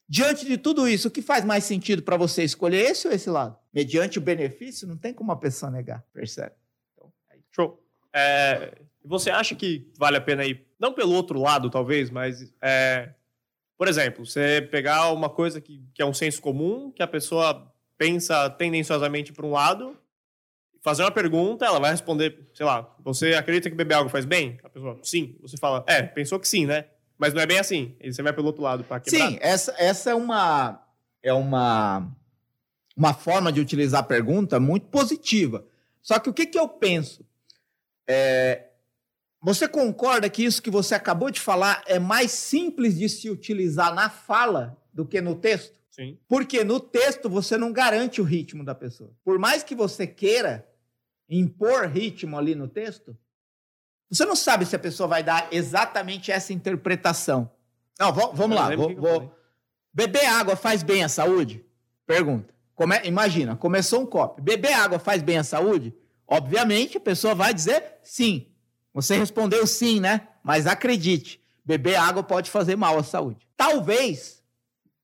Diante 0.07 0.45
de 0.45 0.57
tudo 0.57 0.87
isso, 0.87 1.07
o 1.07 1.11
que 1.11 1.21
faz 1.21 1.43
mais 1.43 1.65
sentido 1.65 2.01
para 2.01 2.15
você 2.15 2.43
escolher 2.43 2.91
esse 2.91 3.07
ou 3.07 3.13
esse 3.13 3.29
lado? 3.29 3.57
Mediante 3.73 4.17
o 4.17 4.21
benefício, 4.21 4.87
não 4.87 4.95
tem 4.95 5.13
como 5.13 5.31
a 5.31 5.35
pessoa 5.35 5.69
negar, 5.69 6.03
percebe? 6.13 6.55
Então, 6.93 7.11
aí. 7.29 7.39
Show. 7.51 7.83
É, 8.13 8.73
você 9.03 9.29
acha 9.29 9.53
que 9.55 9.91
vale 9.97 10.15
a 10.15 10.21
pena 10.21 10.45
ir, 10.45 10.65
não 10.79 10.93
pelo 10.93 11.13
outro 11.13 11.39
lado, 11.39 11.69
talvez, 11.69 12.09
mas, 12.09 12.53
é, 12.61 13.09
por 13.77 13.87
exemplo, 13.87 14.25
você 14.25 14.61
pegar 14.61 15.11
uma 15.11 15.29
coisa 15.29 15.59
que, 15.59 15.83
que 15.93 16.01
é 16.01 16.05
um 16.05 16.13
senso 16.13 16.41
comum, 16.41 16.91
que 16.91 17.03
a 17.03 17.07
pessoa 17.07 17.73
pensa 17.97 18.49
tendenciosamente 18.49 19.33
para 19.33 19.45
um 19.45 19.51
lado, 19.51 19.97
fazer 20.87 21.03
uma 21.03 21.11
pergunta, 21.11 21.65
ela 21.65 21.81
vai 21.81 21.91
responder, 21.91 22.47
sei 22.53 22.65
lá, 22.65 22.95
você 23.03 23.33
acredita 23.33 23.69
que 23.69 23.75
beber 23.75 23.95
água 23.95 24.09
faz 24.09 24.23
bem? 24.23 24.57
A 24.63 24.69
pessoa, 24.69 24.97
sim. 25.03 25.35
Você 25.41 25.57
fala, 25.57 25.83
é, 25.85 26.01
pensou 26.01 26.39
que 26.39 26.47
sim, 26.47 26.65
né? 26.65 26.85
Mas 27.17 27.33
não 27.33 27.41
é 27.41 27.45
bem 27.45 27.59
assim. 27.59 27.93
E 27.99 28.13
você 28.13 28.23
vai 28.23 28.31
pelo 28.31 28.47
outro 28.47 28.63
lado 28.63 28.85
para 28.85 29.01
quebrar. 29.01 29.27
Sim, 29.27 29.37
essa, 29.41 29.75
essa 29.77 30.11
é 30.11 30.15
uma 30.15 30.81
é 31.21 31.33
uma 31.33 32.09
uma 32.95 33.13
forma 33.13 33.51
de 33.51 33.59
utilizar 33.59 33.99
a 33.99 34.03
pergunta 34.03 34.61
muito 34.61 34.87
positiva. 34.87 35.65
Só 36.01 36.19
que 36.19 36.29
o 36.29 36.33
que, 36.33 36.45
que 36.45 36.57
eu 36.57 36.69
penso? 36.69 37.25
É, 38.07 38.67
você 39.41 39.67
concorda 39.67 40.29
que 40.29 40.45
isso 40.45 40.61
que 40.61 40.69
você 40.69 40.95
acabou 40.95 41.29
de 41.29 41.41
falar 41.41 41.83
é 41.85 41.99
mais 41.99 42.31
simples 42.31 42.97
de 42.97 43.09
se 43.09 43.29
utilizar 43.29 43.93
na 43.93 44.09
fala 44.09 44.77
do 44.93 45.05
que 45.05 45.19
no 45.19 45.35
texto? 45.35 45.77
Sim. 45.91 46.17
Porque 46.29 46.63
no 46.63 46.79
texto 46.79 47.29
você 47.29 47.57
não 47.57 47.73
garante 47.73 48.21
o 48.21 48.23
ritmo 48.23 48.63
da 48.63 48.73
pessoa. 48.73 49.11
Por 49.25 49.37
mais 49.37 49.63
que 49.63 49.75
você 49.75 50.07
queira 50.07 50.65
impor 51.29 51.87
ritmo 51.87 52.37
ali 52.37 52.55
no 52.55 52.67
texto, 52.67 53.17
você 54.09 54.25
não 54.25 54.35
sabe 54.35 54.65
se 54.65 54.75
a 54.75 54.79
pessoa 54.79 55.07
vai 55.07 55.23
dar 55.23 55.47
exatamente 55.51 56.31
essa 56.31 56.53
interpretação. 56.53 57.51
Não, 57.99 58.13
vamos 58.13 58.55
lá. 58.55 58.73
Vou, 58.75 58.95
vou... 58.95 59.37
Beber 59.93 60.25
água 60.25 60.55
faz 60.55 60.83
bem 60.83 61.03
à 61.03 61.09
saúde? 61.09 61.65
Pergunta. 62.05 62.53
Come... 62.75 62.95
Imagina, 63.03 63.55
começou 63.55 64.01
um 64.01 64.05
copo. 64.05 64.41
Beber 64.41 64.73
água 64.73 64.99
faz 64.99 65.21
bem 65.21 65.37
à 65.37 65.43
saúde? 65.43 65.93
Obviamente, 66.25 66.97
a 66.97 67.01
pessoa 67.01 67.35
vai 67.35 67.53
dizer 67.53 67.83
sim. 68.03 68.47
Você 68.93 69.17
respondeu 69.17 69.65
sim, 69.67 69.99
né? 69.99 70.27
Mas 70.43 70.65
acredite, 70.67 71.41
beber 71.65 71.95
água 71.95 72.23
pode 72.23 72.49
fazer 72.49 72.75
mal 72.75 72.97
à 72.97 73.03
saúde. 73.03 73.47
Talvez 73.55 74.37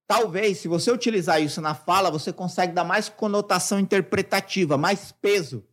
Talvez, 0.06 0.60
se 0.60 0.68
você 0.68 0.92
utilizar 0.92 1.42
isso 1.42 1.62
na 1.62 1.74
fala, 1.74 2.12
você 2.12 2.32
consegue 2.32 2.74
dar 2.74 2.84
mais 2.84 3.08
conotação 3.10 3.80
interpretativa, 3.80 4.78
mais 4.78 5.12
peso 5.12 5.64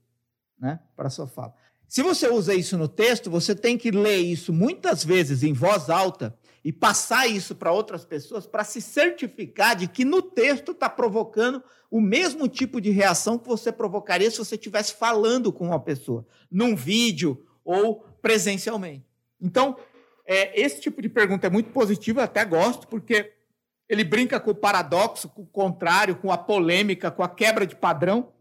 né, 0.61 0.79
para 0.97 1.07
a 1.07 1.11
sua 1.11 1.27
fala. 1.27 1.55
Se 1.89 2.03
você 2.03 2.29
usa 2.29 2.55
isso 2.55 2.79
no 2.79 2.87
texto, 2.87 3.31
você 3.31 3.55
tem 3.55 3.77
que 3.77 3.91
ler 3.91 4.19
isso 4.19 4.53
muitas 4.53 5.03
vezes 5.05 5.43
em 5.43 5.53
voz 5.53 5.91
alta 5.91 6.37
e 6.65 6.73
passar 6.73 7.27
isso 7.27 7.55
para 7.55 7.73
outras 7.73 8.05
pessoas 8.05 8.47
para 8.47 8.63
se 8.63 8.81
certificar 8.81 9.75
de 9.75 9.89
que 9.89 10.05
no 10.05 10.23
texto 10.23 10.73
está 10.73 10.89
provocando 10.89 11.63
o 11.91 12.01
mesmo 12.01 12.47
tipo 12.47 12.81
de 12.81 12.91
reação 12.91 13.39
que 13.39 13.49
você 13.49 13.73
provocaria 13.73 14.31
se 14.31 14.39
você 14.39 14.55
estivesse 14.55 14.95
falando 14.95 15.53
com 15.53 15.67
uma 15.67 15.81
pessoa, 15.81 16.25
num 16.51 16.77
vídeo 16.77 17.45
ou 17.65 18.05
presencialmente. 18.23 19.05
Então, 19.41 19.77
é, 20.25 20.61
esse 20.61 20.81
tipo 20.81 21.03
de 21.03 21.09
pergunta 21.09 21.49
é 21.49 21.51
muito 21.51 21.71
positiva, 21.71 22.23
até 22.23 22.45
gosto, 22.45 22.87
porque 22.87 23.33
ele 23.89 24.05
brinca 24.05 24.39
com 24.39 24.53
o 24.53 24.55
paradoxo, 24.55 25.29
com 25.29 25.43
o 25.43 25.47
contrário, 25.47 26.15
com 26.15 26.31
a 26.31 26.39
polêmica, 26.39 27.11
com 27.11 27.25
a 27.25 27.29
quebra 27.29 27.67
de 27.67 27.75
padrão. 27.75 28.33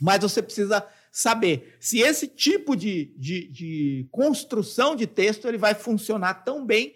Mas 0.00 0.20
você 0.20 0.42
precisa 0.42 0.84
saber 1.16 1.74
se 1.80 2.00
esse 2.00 2.28
tipo 2.28 2.76
de, 2.76 3.06
de, 3.16 3.48
de 3.48 4.08
construção 4.12 4.94
de 4.94 5.06
texto 5.06 5.48
ele 5.48 5.56
vai 5.56 5.72
funcionar 5.74 6.44
tão 6.44 6.66
bem 6.66 6.94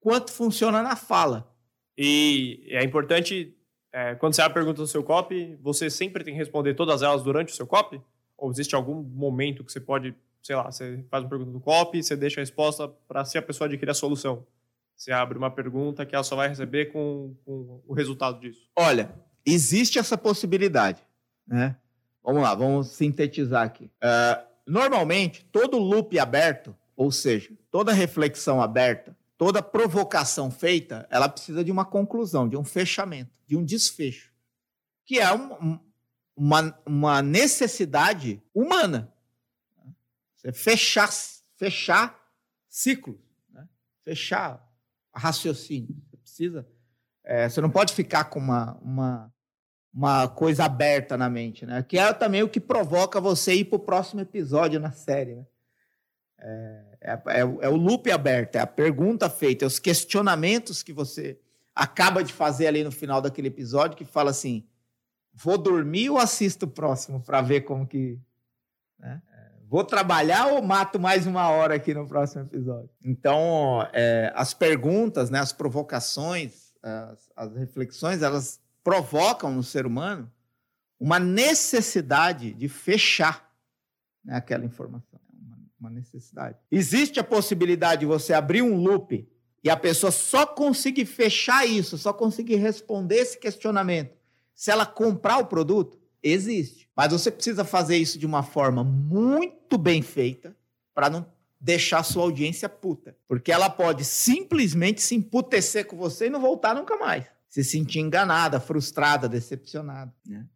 quanto 0.00 0.32
funciona 0.32 0.82
na 0.82 0.96
fala. 0.96 1.48
E 1.96 2.66
é 2.68 2.82
importante, 2.82 3.56
é, 3.92 4.16
quando 4.16 4.34
você 4.34 4.42
abre 4.42 4.54
pergunta 4.54 4.80
no 4.80 4.88
seu 4.88 5.04
copy, 5.04 5.56
você 5.62 5.88
sempre 5.88 6.24
tem 6.24 6.34
que 6.34 6.38
responder 6.38 6.74
todas 6.74 7.00
elas 7.00 7.22
durante 7.22 7.52
o 7.52 7.54
seu 7.54 7.64
copy? 7.64 8.02
Ou 8.36 8.50
existe 8.50 8.74
algum 8.74 9.04
momento 9.04 9.62
que 9.62 9.70
você 9.70 9.78
pode, 9.78 10.16
sei 10.42 10.56
lá, 10.56 10.68
você 10.68 11.04
faz 11.08 11.22
uma 11.22 11.30
pergunta 11.30 11.52
no 11.52 11.60
copy, 11.60 12.02
você 12.02 12.16
deixa 12.16 12.40
a 12.40 12.42
resposta 12.42 12.88
para 12.88 13.24
se 13.24 13.38
a 13.38 13.42
pessoa 13.42 13.68
adquirir 13.68 13.92
a 13.92 13.94
solução? 13.94 14.44
Você 14.96 15.12
abre 15.12 15.38
uma 15.38 15.50
pergunta 15.50 16.04
que 16.04 16.16
ela 16.16 16.24
só 16.24 16.34
vai 16.34 16.48
receber 16.48 16.86
com, 16.86 17.36
com 17.44 17.80
o 17.86 17.94
resultado 17.94 18.40
disso. 18.40 18.68
Olha, 18.74 19.14
existe 19.46 19.96
essa 19.96 20.18
possibilidade. 20.18 21.00
Né? 21.46 21.76
Vamos 22.22 22.42
lá, 22.42 22.54
vamos 22.54 22.88
sintetizar 22.88 23.64
aqui. 23.64 23.90
Uh, 24.02 24.44
normalmente, 24.66 25.44
todo 25.46 25.78
loop 25.78 26.18
aberto, 26.18 26.76
ou 26.96 27.10
seja, 27.10 27.50
toda 27.70 27.92
reflexão 27.92 28.60
aberta, 28.60 29.16
toda 29.38 29.62
provocação 29.62 30.50
feita, 30.50 31.06
ela 31.10 31.28
precisa 31.28 31.64
de 31.64 31.72
uma 31.72 31.84
conclusão, 31.84 32.48
de 32.48 32.56
um 32.56 32.64
fechamento, 32.64 33.30
de 33.46 33.56
um 33.56 33.64
desfecho, 33.64 34.30
que 35.06 35.18
é 35.18 35.32
um, 35.32 35.78
uma, 36.36 36.78
uma 36.84 37.22
necessidade 37.22 38.42
humana. 38.54 39.12
Você 40.36 40.52
fechar, 40.52 41.10
fechar 41.56 42.18
ciclos, 42.68 43.18
né? 43.50 43.68
fechar 44.02 44.66
raciocínio. 45.14 45.96
Você 46.08 46.16
precisa. 46.16 46.68
É, 47.24 47.48
você 47.48 47.60
não 47.60 47.70
pode 47.70 47.92
ficar 47.92 48.24
com 48.24 48.38
uma, 48.38 48.78
uma, 48.82 49.34
uma 49.92 50.28
coisa 50.28 50.64
aberta 50.64 51.16
na 51.16 51.28
mente, 51.28 51.66
né? 51.66 51.82
Que 51.82 51.98
é 51.98 52.12
também 52.12 52.42
o 52.42 52.48
que 52.48 52.60
provoca 52.60 53.20
você 53.20 53.54
ir 53.54 53.64
para 53.64 53.76
o 53.76 53.80
próximo 53.80 54.20
episódio 54.20 54.78
na 54.78 54.92
série, 54.92 55.34
né? 55.34 55.46
É, 56.38 56.90
é, 57.00 57.12
é, 57.12 57.40
é, 57.40 57.68
o 57.68 57.76
loop 57.76 58.10
aberto, 58.10 58.56
é 58.56 58.60
a 58.60 58.66
pergunta 58.66 59.28
feita, 59.28 59.64
é 59.64 59.66
os 59.66 59.78
questionamentos 59.78 60.82
que 60.82 60.92
você 60.92 61.38
acaba 61.74 62.24
de 62.24 62.32
fazer 62.32 62.66
ali 62.66 62.82
no 62.82 62.90
final 62.90 63.20
daquele 63.20 63.48
episódio 63.48 63.96
que 63.96 64.04
fala 64.04 64.30
assim: 64.30 64.66
vou 65.32 65.58
dormir 65.58 66.10
ou 66.10 66.18
assisto 66.18 66.66
o 66.66 66.70
próximo 66.70 67.20
para 67.20 67.40
ver 67.42 67.62
como 67.62 67.86
que. 67.86 68.18
Né? 68.98 69.20
Vou 69.68 69.84
trabalhar 69.84 70.48
ou 70.48 70.62
mato 70.62 70.98
mais 70.98 71.26
uma 71.26 71.48
hora 71.48 71.76
aqui 71.76 71.94
no 71.94 72.06
próximo 72.06 72.42
episódio? 72.42 72.90
Então, 73.04 73.86
é, 73.92 74.32
as 74.34 74.52
perguntas, 74.52 75.30
né, 75.30 75.38
as 75.38 75.52
provocações, 75.52 76.72
as, 76.82 77.30
as 77.36 77.56
reflexões, 77.56 78.20
elas 78.20 78.60
provocam 78.82 79.52
no 79.52 79.62
ser 79.62 79.86
humano 79.86 80.30
uma 80.98 81.18
necessidade 81.18 82.52
de 82.52 82.68
fechar 82.68 83.50
né, 84.24 84.36
aquela 84.36 84.64
informação. 84.64 85.20
Uma, 85.32 85.58
uma 85.80 85.90
necessidade. 85.90 86.58
Existe 86.70 87.18
a 87.18 87.24
possibilidade 87.24 88.00
de 88.00 88.06
você 88.06 88.32
abrir 88.32 88.62
um 88.62 88.76
loop 88.76 89.26
e 89.62 89.70
a 89.70 89.76
pessoa 89.76 90.10
só 90.10 90.46
conseguir 90.46 91.04
fechar 91.04 91.66
isso, 91.66 91.98
só 91.98 92.12
conseguir 92.12 92.56
responder 92.56 93.16
esse 93.16 93.38
questionamento 93.38 94.20
se 94.60 94.70
ela 94.70 94.84
comprar 94.84 95.38
o 95.38 95.46
produto? 95.46 95.98
Existe. 96.22 96.86
Mas 96.94 97.12
você 97.12 97.30
precisa 97.30 97.64
fazer 97.64 97.96
isso 97.96 98.18
de 98.18 98.26
uma 98.26 98.42
forma 98.42 98.84
muito 98.84 99.78
bem 99.78 100.02
feita 100.02 100.54
para 100.94 101.08
não 101.08 101.24
deixar 101.58 102.02
sua 102.02 102.24
audiência 102.24 102.68
puta. 102.68 103.16
Porque 103.26 103.50
ela 103.50 103.70
pode 103.70 104.04
simplesmente 104.04 105.00
se 105.00 105.14
emputecer 105.14 105.86
com 105.86 105.96
você 105.96 106.26
e 106.26 106.30
não 106.30 106.42
voltar 106.42 106.74
nunca 106.74 106.98
mais. 106.98 107.24
Se 107.50 107.62
sentir 107.62 108.00
enganada, 108.00 108.58
frustrada, 108.58 109.28
decepcionada. 109.28 110.14
Né? 110.24 110.48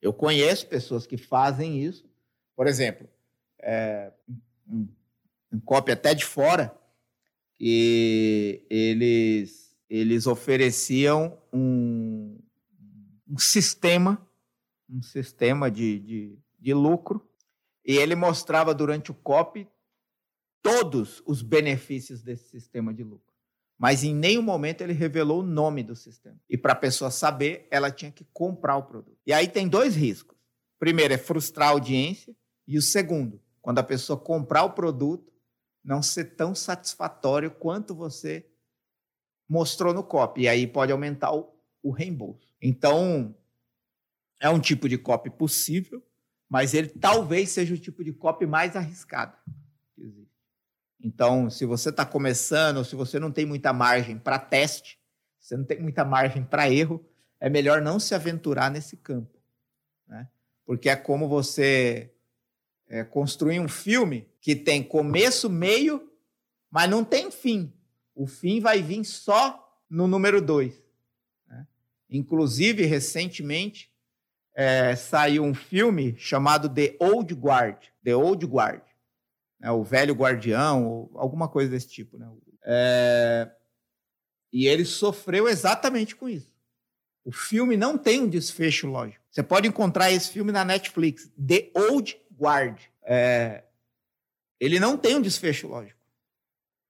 Eu 0.00 0.12
conheço 0.12 0.68
pessoas 0.68 1.08
que 1.08 1.16
fazem 1.16 1.82
isso. 1.82 2.08
Por 2.54 2.68
exemplo, 2.68 3.08
é, 3.60 4.12
um, 4.68 4.86
um 5.52 5.60
até 5.90 6.14
de 6.14 6.24
fora, 6.24 6.72
que 7.54 8.64
eles, 8.70 9.76
eles 9.90 10.28
ofereciam 10.28 11.36
um, 11.52 12.38
um 13.26 13.38
sistema 13.38 14.24
um 14.88 15.02
sistema 15.02 15.70
de, 15.70 15.98
de, 15.98 16.38
de 16.58 16.74
lucro, 16.74 17.26
e 17.84 17.96
ele 17.96 18.14
mostrava 18.14 18.74
durante 18.74 19.10
o 19.10 19.14
COP 19.14 19.68
todos 20.62 21.22
os 21.26 21.42
benefícios 21.42 22.22
desse 22.22 22.48
sistema 22.48 22.94
de 22.94 23.02
lucro. 23.02 23.33
Mas 23.78 24.04
em 24.04 24.14
nenhum 24.14 24.42
momento 24.42 24.80
ele 24.80 24.92
revelou 24.92 25.40
o 25.40 25.46
nome 25.46 25.82
do 25.82 25.96
sistema. 25.96 26.38
E 26.48 26.56
para 26.56 26.72
a 26.72 26.76
pessoa 26.76 27.10
saber, 27.10 27.66
ela 27.70 27.90
tinha 27.90 28.10
que 28.10 28.24
comprar 28.32 28.76
o 28.76 28.84
produto. 28.84 29.18
E 29.26 29.32
aí 29.32 29.48
tem 29.48 29.68
dois 29.68 29.96
riscos. 29.96 30.36
Primeiro 30.78 31.14
é 31.14 31.18
frustrar 31.18 31.68
a 31.68 31.72
audiência, 31.72 32.34
e 32.66 32.78
o 32.78 32.82
segundo, 32.82 33.40
quando 33.60 33.78
a 33.78 33.82
pessoa 33.82 34.18
comprar 34.18 34.64
o 34.64 34.70
produto, 34.70 35.32
não 35.82 36.02
ser 36.02 36.36
tão 36.36 36.54
satisfatório 36.54 37.50
quanto 37.50 37.94
você 37.94 38.46
mostrou 39.48 39.92
no 39.92 40.02
COP. 40.02 40.42
E 40.42 40.48
aí 40.48 40.66
pode 40.66 40.92
aumentar 40.92 41.34
o, 41.34 41.54
o 41.82 41.90
reembolso. 41.90 42.48
Então, 42.60 43.36
é 44.40 44.48
um 44.48 44.60
tipo 44.60 44.88
de 44.88 44.96
copy 44.96 45.30
possível, 45.30 46.02
mas 46.48 46.74
ele 46.74 46.88
talvez 46.88 47.50
seja 47.50 47.74
o 47.74 47.78
tipo 47.78 48.02
de 48.02 48.12
copy 48.12 48.46
mais 48.46 48.76
arriscado. 48.76 49.36
Então, 51.04 51.50
se 51.50 51.66
você 51.66 51.90
está 51.90 52.06
começando, 52.06 52.82
se 52.82 52.96
você 52.96 53.18
não 53.18 53.30
tem 53.30 53.44
muita 53.44 53.74
margem 53.74 54.16
para 54.18 54.38
teste, 54.38 54.98
você 55.38 55.54
não 55.54 55.62
tem 55.62 55.78
muita 55.78 56.02
margem 56.02 56.42
para 56.42 56.70
erro, 56.70 57.04
é 57.38 57.50
melhor 57.50 57.82
não 57.82 58.00
se 58.00 58.14
aventurar 58.14 58.70
nesse 58.70 58.96
campo. 58.96 59.38
Né? 60.08 60.26
Porque 60.64 60.88
é 60.88 60.96
como 60.96 61.28
você 61.28 62.10
é, 62.88 63.04
construir 63.04 63.60
um 63.60 63.68
filme 63.68 64.26
que 64.40 64.56
tem 64.56 64.82
começo, 64.82 65.50
meio, 65.50 66.10
mas 66.70 66.88
não 66.88 67.04
tem 67.04 67.30
fim. 67.30 67.70
O 68.14 68.26
fim 68.26 68.58
vai 68.58 68.80
vir 68.80 69.04
só 69.04 69.78
no 69.90 70.08
número 70.08 70.40
dois. 70.40 70.82
Né? 71.46 71.66
Inclusive, 72.08 72.86
recentemente, 72.86 73.92
é, 74.54 74.96
saiu 74.96 75.44
um 75.44 75.52
filme 75.52 76.16
chamado 76.16 76.66
The 76.66 76.96
Old 76.98 77.34
Guard, 77.34 77.76
The 78.02 78.16
Old 78.16 78.46
Guard, 78.46 78.80
né, 79.60 79.70
o 79.70 79.82
velho 79.82 80.14
guardião, 80.14 81.10
alguma 81.14 81.48
coisa 81.48 81.70
desse 81.70 81.88
tipo, 81.88 82.18
né? 82.18 82.28
É, 82.64 83.50
e 84.52 84.66
ele 84.66 84.84
sofreu 84.84 85.48
exatamente 85.48 86.14
com 86.14 86.28
isso. 86.28 86.52
O 87.24 87.32
filme 87.32 87.76
não 87.76 87.96
tem 87.96 88.20
um 88.20 88.28
desfecho 88.28 88.86
lógico. 88.86 89.24
Você 89.30 89.42
pode 89.42 89.66
encontrar 89.66 90.12
esse 90.12 90.30
filme 90.30 90.52
na 90.52 90.64
Netflix, 90.64 91.30
The 91.36 91.70
Old 91.74 92.16
Guard. 92.38 92.78
É, 93.02 93.64
ele 94.60 94.78
não 94.78 94.96
tem 94.96 95.16
um 95.16 95.22
desfecho 95.22 95.66
lógico. 95.66 95.98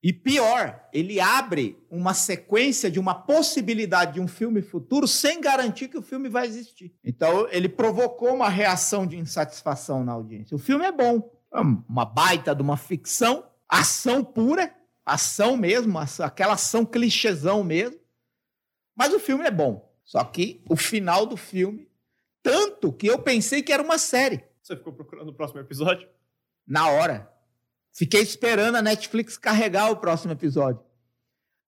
E 0.02 0.12
pior, 0.12 0.86
ele 0.92 1.18
abre 1.18 1.78
uma 1.90 2.12
sequência 2.12 2.90
de 2.90 3.00
uma 3.00 3.14
possibilidade 3.14 4.12
de 4.12 4.20
um 4.20 4.28
filme 4.28 4.60
futuro 4.60 5.08
sem 5.08 5.40
garantir 5.40 5.88
que 5.88 5.96
o 5.96 6.02
filme 6.02 6.28
vai 6.28 6.46
existir. 6.46 6.92
Então, 7.02 7.48
ele 7.50 7.70
provocou 7.70 8.34
uma 8.34 8.50
reação 8.50 9.06
de 9.06 9.16
insatisfação 9.16 10.04
na 10.04 10.12
audiência. 10.12 10.54
O 10.54 10.58
filme 10.58 10.84
é 10.84 10.92
bom, 10.92 11.33
uma 11.60 12.04
baita 12.04 12.54
de 12.54 12.62
uma 12.62 12.76
ficção, 12.76 13.48
ação 13.68 14.24
pura, 14.24 14.74
ação 15.04 15.56
mesmo, 15.56 15.98
aquela 15.98 16.54
ação 16.54 16.84
clichêzão 16.84 17.62
mesmo. 17.62 18.00
Mas 18.96 19.12
o 19.12 19.20
filme 19.20 19.44
é 19.44 19.50
bom. 19.50 19.92
Só 20.04 20.22
que 20.24 20.62
o 20.68 20.76
final 20.76 21.24
do 21.26 21.36
filme, 21.36 21.88
tanto 22.42 22.92
que 22.92 23.06
eu 23.06 23.18
pensei 23.18 23.62
que 23.62 23.72
era 23.72 23.82
uma 23.82 23.98
série. 23.98 24.44
Você 24.62 24.76
ficou 24.76 24.92
procurando 24.92 25.28
o 25.28 25.34
próximo 25.34 25.60
episódio? 25.60 26.08
Na 26.66 26.90
hora. 26.90 27.30
Fiquei 27.92 28.20
esperando 28.22 28.76
a 28.76 28.82
Netflix 28.82 29.38
carregar 29.38 29.90
o 29.90 29.96
próximo 29.96 30.32
episódio. 30.32 30.82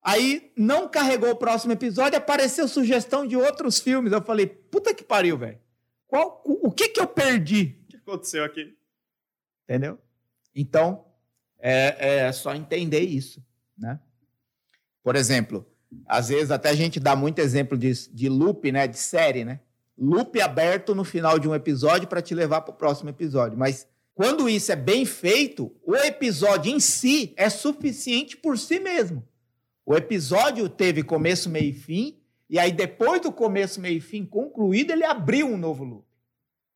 Aí 0.03 0.53
não 0.55 0.87
carregou 0.87 1.31
o 1.31 1.35
próximo 1.35 1.73
episódio, 1.73 2.17
apareceu 2.17 2.67
sugestão 2.67 3.25
de 3.25 3.35
outros 3.35 3.79
filmes. 3.79 4.13
Eu 4.13 4.21
falei, 4.21 4.45
puta 4.45 4.93
que 4.93 5.03
pariu, 5.03 5.37
velho. 5.37 5.59
Qual, 6.07 6.41
o, 6.45 6.67
o 6.67 6.71
que 6.71 6.89
que 6.89 6.99
eu 6.99 7.07
perdi? 7.07 7.81
O 7.83 7.87
que 7.87 7.97
aconteceu 7.97 8.43
aqui? 8.43 8.76
Entendeu? 9.67 9.99
Então, 10.55 11.03
é, 11.59 12.19
é 12.27 12.31
só 12.31 12.55
entender 12.55 13.01
isso, 13.01 13.43
né? 13.77 13.99
Por 15.03 15.15
exemplo, 15.15 15.65
às 16.05 16.29
vezes 16.29 16.51
até 16.51 16.69
a 16.69 16.75
gente 16.75 16.99
dá 16.99 17.15
muito 17.15 17.39
exemplo 17.39 17.77
de, 17.77 17.91
de 18.09 18.29
loop, 18.29 18.71
né? 18.71 18.87
De 18.87 18.97
série, 18.97 19.43
né? 19.43 19.59
Loop 19.97 20.39
aberto 20.39 20.95
no 20.95 21.03
final 21.03 21.37
de 21.37 21.47
um 21.47 21.55
episódio 21.55 22.07
para 22.07 22.21
te 22.21 22.33
levar 22.33 22.61
para 22.61 22.73
o 22.73 22.77
próximo 22.77 23.09
episódio. 23.09 23.57
Mas 23.57 23.87
quando 24.13 24.49
isso 24.49 24.71
é 24.71 24.75
bem 24.75 25.05
feito, 25.05 25.75
o 25.85 25.95
episódio 25.95 26.71
em 26.73 26.79
si 26.79 27.33
é 27.35 27.49
suficiente 27.49 28.37
por 28.37 28.57
si 28.57 28.79
mesmo. 28.79 29.27
O 29.85 29.95
episódio 29.95 30.67
teve 30.69 31.03
começo, 31.03 31.49
meio 31.49 31.69
e 31.69 31.73
fim, 31.73 32.19
e 32.49 32.57
aí 32.57 32.71
depois 32.71 33.21
do 33.21 33.31
começo, 33.31 33.79
meio 33.79 33.97
e 33.97 34.01
fim 34.01 34.25
concluído, 34.25 34.91
ele 34.91 35.05
abriu 35.05 35.47
um 35.47 35.57
novo 35.57 35.83
loop, 35.83 36.05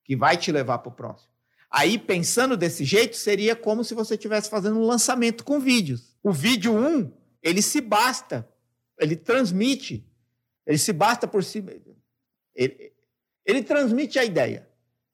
que 0.04 0.15
vai 0.15 0.38
te 0.38 0.51
levar 0.51 0.80
para 0.80 0.89
o 0.89 0.95
próximo. 0.95 1.31
Aí, 1.71 1.97
pensando 1.97 2.57
desse 2.57 2.84
jeito, 2.84 3.15
seria 3.15 3.55
como 3.55 3.84
se 3.84 3.93
você 3.93 4.15
estivesse 4.15 4.49
fazendo 4.49 4.77
um 4.77 4.86
lançamento 4.86 5.45
com 5.45 5.57
vídeos. 5.57 6.17
O 6.21 6.31
vídeo 6.31 6.73
1, 6.73 6.88
um, 6.88 7.13
ele 7.41 7.62
se 7.62 7.79
basta, 7.79 8.47
ele 8.99 9.15
transmite, 9.15 10.05
ele 10.67 10.77
se 10.77 10.91
basta 10.91 11.25
por 11.25 11.43
si. 11.45 11.63
Ele, 12.53 12.93
ele 13.45 13.63
transmite 13.63 14.19
a 14.19 14.25
ideia. 14.25 14.67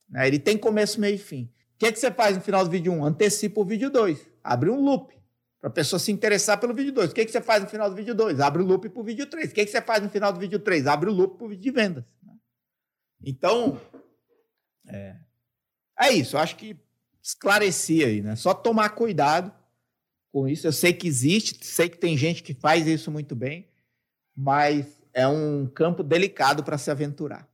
Né? 0.10 0.28
Ele 0.28 0.40
tem 0.40 0.58
começo, 0.58 1.00
meio 1.00 1.16
e 1.16 1.20
fim. 1.20 1.44
O 1.76 1.78
que, 1.78 1.86
é 1.86 1.92
que 1.92 2.00
você 2.00 2.12
faz 2.12 2.36
no 2.36 2.42
final 2.42 2.64
do 2.64 2.72
vídeo 2.72 2.92
1? 2.92 3.06
Antecipa 3.06 3.62
o 3.62 3.66
vídeo 3.66 3.92
2. 3.92 4.28
Abre 4.44 4.72
um 4.72 4.84
loop 4.84 5.16
para 5.60 5.70
a 5.70 5.74
pessoa 5.74 6.00
se 6.00 6.12
interessar 6.12 6.60
pelo 6.60 6.74
vídeo 6.74 6.92
2. 6.92 7.12
O 7.12 7.14
que, 7.14 7.22
é 7.22 7.26
que 7.26 7.32
você 7.32 7.42
faz 7.42 7.62
no 7.62 7.70
final 7.70 7.88
do 7.88 7.96
vídeo 7.96 8.16
2? 8.16 8.40
Abre 8.40 8.64
o 8.64 8.66
loop 8.66 8.90
para 8.90 9.00
o 9.00 9.04
vídeo 9.04 9.28
3. 9.28 9.52
O 9.52 9.54
que, 9.54 9.62
é 9.62 9.66
que 9.66 9.72
você 9.72 9.82
faz 9.82 10.02
no 10.02 10.10
final 10.10 10.34
do 10.34 10.40
vídeo 10.40 10.58
3? 10.58 10.88
Abre 10.88 11.08
o 11.08 11.14
loop 11.14 11.38
para 11.38 11.46
o 11.46 11.50
vídeo 11.50 11.62
de 11.62 11.72
vendas. 11.72 12.04
Então, 13.24 13.80
é, 14.88 15.16
é 16.00 16.12
isso. 16.12 16.36
Eu 16.36 16.40
acho 16.40 16.56
que 16.56 16.76
esclareci 17.22 18.04
aí, 18.04 18.22
né? 18.22 18.36
Só 18.36 18.54
tomar 18.54 18.90
cuidado 18.90 19.52
com 20.32 20.48
isso. 20.48 20.68
Eu 20.68 20.72
sei 20.72 20.94
que 20.94 21.08
existe, 21.08 21.66
sei 21.66 21.90
que 21.90 21.98
tem 21.98 22.18
gente 22.18 22.44
que 22.44 22.54
faz 22.54 22.88
isso 22.88 23.12
muito 23.12 23.36
bem, 23.36 23.68
mas 24.36 25.02
é 25.14 25.28
um 25.28 25.68
campo 25.68 26.04
delicado 26.04 26.64
para 26.64 26.78
se 26.78 26.92
aventurar. 26.92 27.48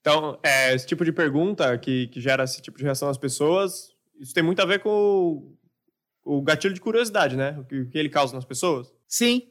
Então, 0.00 0.38
é, 0.42 0.74
esse 0.74 0.86
tipo 0.86 1.02
de 1.02 1.12
pergunta 1.12 1.78
que, 1.78 2.08
que 2.08 2.20
gera 2.20 2.44
esse 2.44 2.60
tipo 2.60 2.76
de 2.76 2.84
reação 2.84 3.08
às 3.08 3.16
pessoas, 3.16 3.94
isso 4.20 4.34
tem 4.34 4.42
muito 4.42 4.60
a 4.60 4.66
ver 4.66 4.80
com 4.80 5.56
o, 6.22 6.36
o 6.36 6.42
gatilho 6.42 6.74
de 6.74 6.80
curiosidade, 6.80 7.36
né? 7.36 7.58
O 7.58 7.64
que, 7.64 7.80
o 7.80 7.88
que, 7.88 7.96
ele 7.96 8.10
causa 8.10 8.34
nas 8.34 8.44
pessoas. 8.44 8.92
Sim. 9.08 9.50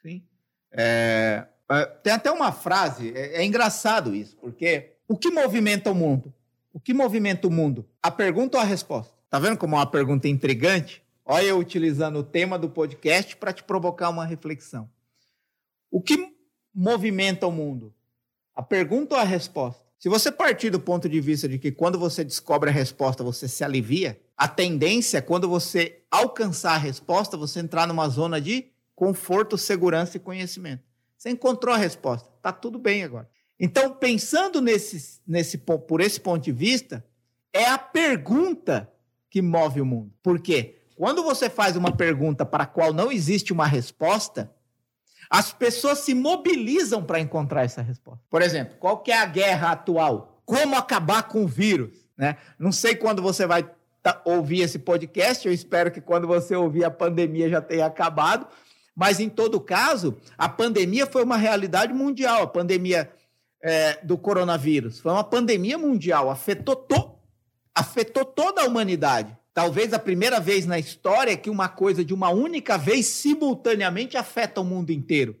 Sim. 0.00 0.24
É, 0.72 1.46
é, 1.70 1.84
tem 1.84 2.14
até 2.14 2.30
uma 2.30 2.50
frase, 2.50 3.12
é, 3.14 3.42
é 3.42 3.44
engraçado 3.44 4.14
isso, 4.14 4.36
porque 4.38 4.96
o 5.06 5.16
que 5.18 5.30
movimenta 5.30 5.90
o 5.90 5.94
mundo? 5.94 6.32
O 6.78 6.80
que 6.80 6.94
movimenta 6.94 7.48
o 7.48 7.50
mundo? 7.50 7.88
A 8.00 8.08
pergunta 8.08 8.56
ou 8.56 8.62
a 8.62 8.64
resposta? 8.64 9.12
Tá 9.28 9.36
vendo 9.40 9.58
como 9.58 9.74
é 9.74 9.80
uma 9.80 9.90
pergunta 9.90 10.28
intrigante? 10.28 11.02
Olha 11.24 11.46
eu 11.46 11.58
utilizando 11.58 12.20
o 12.20 12.22
tema 12.22 12.56
do 12.56 12.70
podcast 12.70 13.36
para 13.36 13.52
te 13.52 13.64
provocar 13.64 14.08
uma 14.10 14.24
reflexão. 14.24 14.88
O 15.90 16.00
que 16.00 16.36
movimenta 16.72 17.48
o 17.48 17.50
mundo? 17.50 17.92
A 18.54 18.62
pergunta 18.62 19.16
ou 19.16 19.20
a 19.20 19.24
resposta? 19.24 19.82
Se 19.98 20.08
você 20.08 20.30
partir 20.30 20.70
do 20.70 20.78
ponto 20.78 21.08
de 21.08 21.20
vista 21.20 21.48
de 21.48 21.58
que 21.58 21.72
quando 21.72 21.98
você 21.98 22.22
descobre 22.22 22.70
a 22.70 22.72
resposta 22.72 23.24
você 23.24 23.48
se 23.48 23.64
alivia, 23.64 24.16
a 24.36 24.46
tendência 24.46 25.18
é 25.18 25.20
quando 25.20 25.48
você 25.48 26.04
alcançar 26.08 26.74
a 26.74 26.78
resposta, 26.78 27.36
você 27.36 27.58
entrar 27.58 27.88
numa 27.88 28.08
zona 28.08 28.40
de 28.40 28.70
conforto, 28.94 29.58
segurança 29.58 30.16
e 30.16 30.20
conhecimento. 30.20 30.84
Você 31.16 31.30
encontrou 31.30 31.74
a 31.74 31.78
resposta, 31.78 32.30
tá 32.40 32.52
tudo 32.52 32.78
bem 32.78 33.02
agora. 33.02 33.28
Então, 33.58 33.92
pensando 33.92 34.60
nesse, 34.60 35.20
nesse, 35.26 35.58
por 35.58 36.00
esse 36.00 36.20
ponto 36.20 36.44
de 36.44 36.52
vista, 36.52 37.04
é 37.52 37.66
a 37.66 37.78
pergunta 37.78 38.90
que 39.28 39.42
move 39.42 39.80
o 39.80 39.86
mundo. 39.86 40.12
Por 40.22 40.40
quê? 40.40 40.82
Quando 40.96 41.22
você 41.22 41.50
faz 41.50 41.76
uma 41.76 41.92
pergunta 41.92 42.44
para 42.44 42.64
a 42.64 42.66
qual 42.66 42.92
não 42.92 43.10
existe 43.10 43.52
uma 43.52 43.66
resposta, 43.66 44.52
as 45.30 45.52
pessoas 45.52 45.98
se 45.98 46.14
mobilizam 46.14 47.02
para 47.04 47.20
encontrar 47.20 47.64
essa 47.64 47.82
resposta. 47.82 48.24
Por 48.30 48.42
exemplo, 48.42 48.76
qual 48.78 48.98
que 48.98 49.10
é 49.10 49.18
a 49.18 49.26
guerra 49.26 49.72
atual? 49.72 50.42
Como 50.44 50.74
acabar 50.74 51.24
com 51.24 51.44
o 51.44 51.48
vírus? 51.48 52.08
Né? 52.16 52.36
Não 52.58 52.72
sei 52.72 52.94
quando 52.94 53.20
você 53.20 53.46
vai 53.46 53.68
ouvir 54.24 54.62
esse 54.62 54.78
podcast, 54.78 55.46
eu 55.46 55.52
espero 55.52 55.90
que 55.90 56.00
quando 56.00 56.26
você 56.26 56.56
ouvir 56.56 56.84
a 56.84 56.90
pandemia 56.90 57.50
já 57.50 57.60
tenha 57.60 57.84
acabado, 57.84 58.46
mas 58.94 59.20
em 59.20 59.28
todo 59.28 59.60
caso, 59.60 60.16
a 60.36 60.48
pandemia 60.48 61.06
foi 61.06 61.22
uma 61.22 61.36
realidade 61.36 61.92
mundial, 61.92 62.42
a 62.42 62.46
pandemia 62.46 63.10
é, 63.62 64.04
do 64.04 64.16
coronavírus 64.16 65.00
foi 65.00 65.12
uma 65.12 65.24
pandemia 65.24 65.76
mundial, 65.76 66.30
afetou, 66.30 66.76
to 66.76 67.18
afetou 67.74 68.24
toda 68.24 68.62
a 68.62 68.66
humanidade. 68.66 69.36
Talvez 69.52 69.92
a 69.92 69.98
primeira 69.98 70.38
vez 70.38 70.66
na 70.66 70.78
história 70.78 71.36
que 71.36 71.50
uma 71.50 71.68
coisa 71.68 72.04
de 72.04 72.14
uma 72.14 72.30
única 72.30 72.78
vez 72.78 73.06
simultaneamente 73.06 74.16
afeta 74.16 74.60
o 74.60 74.64
mundo 74.64 74.90
inteiro. 74.90 75.36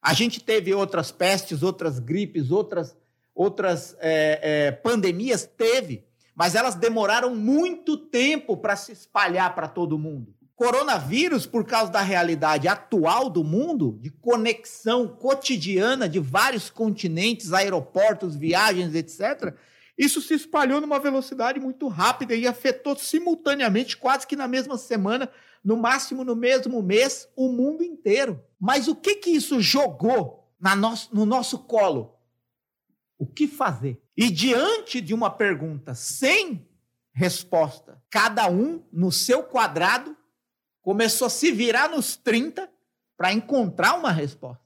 A 0.00 0.14
gente 0.14 0.40
teve 0.40 0.72
outras 0.72 1.10
pestes, 1.10 1.62
outras 1.62 1.98
gripes, 1.98 2.50
outras, 2.50 2.96
outras 3.34 3.96
é, 3.98 4.40
é, 4.42 4.70
pandemias, 4.70 5.44
teve, 5.44 6.04
mas 6.34 6.54
elas 6.54 6.74
demoraram 6.74 7.34
muito 7.34 7.96
tempo 7.96 8.56
para 8.56 8.76
se 8.76 8.92
espalhar 8.92 9.54
para 9.54 9.68
todo 9.68 9.98
mundo. 9.98 10.32
Coronavírus, 10.60 11.46
por 11.46 11.64
causa 11.64 11.90
da 11.90 12.02
realidade 12.02 12.68
atual 12.68 13.30
do 13.30 13.42
mundo, 13.42 13.98
de 13.98 14.10
conexão 14.10 15.08
cotidiana 15.08 16.06
de 16.06 16.18
vários 16.18 16.68
continentes, 16.68 17.54
aeroportos, 17.54 18.36
viagens, 18.36 18.94
etc., 18.94 19.54
isso 19.96 20.20
se 20.20 20.34
espalhou 20.34 20.78
numa 20.78 20.98
velocidade 20.98 21.58
muito 21.58 21.88
rápida 21.88 22.34
e 22.34 22.46
afetou 22.46 22.94
simultaneamente, 22.94 23.96
quase 23.96 24.26
que 24.26 24.36
na 24.36 24.46
mesma 24.46 24.76
semana, 24.76 25.30
no 25.64 25.78
máximo 25.78 26.24
no 26.24 26.36
mesmo 26.36 26.82
mês, 26.82 27.26
o 27.34 27.50
mundo 27.50 27.82
inteiro. 27.82 28.44
Mas 28.60 28.86
o 28.86 28.94
que 28.94 29.14
que 29.14 29.30
isso 29.30 29.62
jogou 29.62 30.46
nosso, 30.60 31.08
no 31.14 31.24
nosso 31.24 31.60
colo? 31.60 32.18
O 33.18 33.26
que 33.26 33.48
fazer? 33.48 33.98
E 34.14 34.30
diante 34.30 35.00
de 35.00 35.14
uma 35.14 35.30
pergunta 35.30 35.94
sem 35.94 36.68
resposta, 37.14 37.98
cada 38.10 38.46
um 38.50 38.84
no 38.92 39.10
seu 39.10 39.42
quadrado 39.42 40.19
começou 40.82 41.26
a 41.26 41.30
se 41.30 41.50
virar 41.52 41.88
nos 41.88 42.16
30 42.16 42.70
para 43.16 43.32
encontrar 43.32 43.98
uma 43.98 44.10
resposta. 44.10 44.64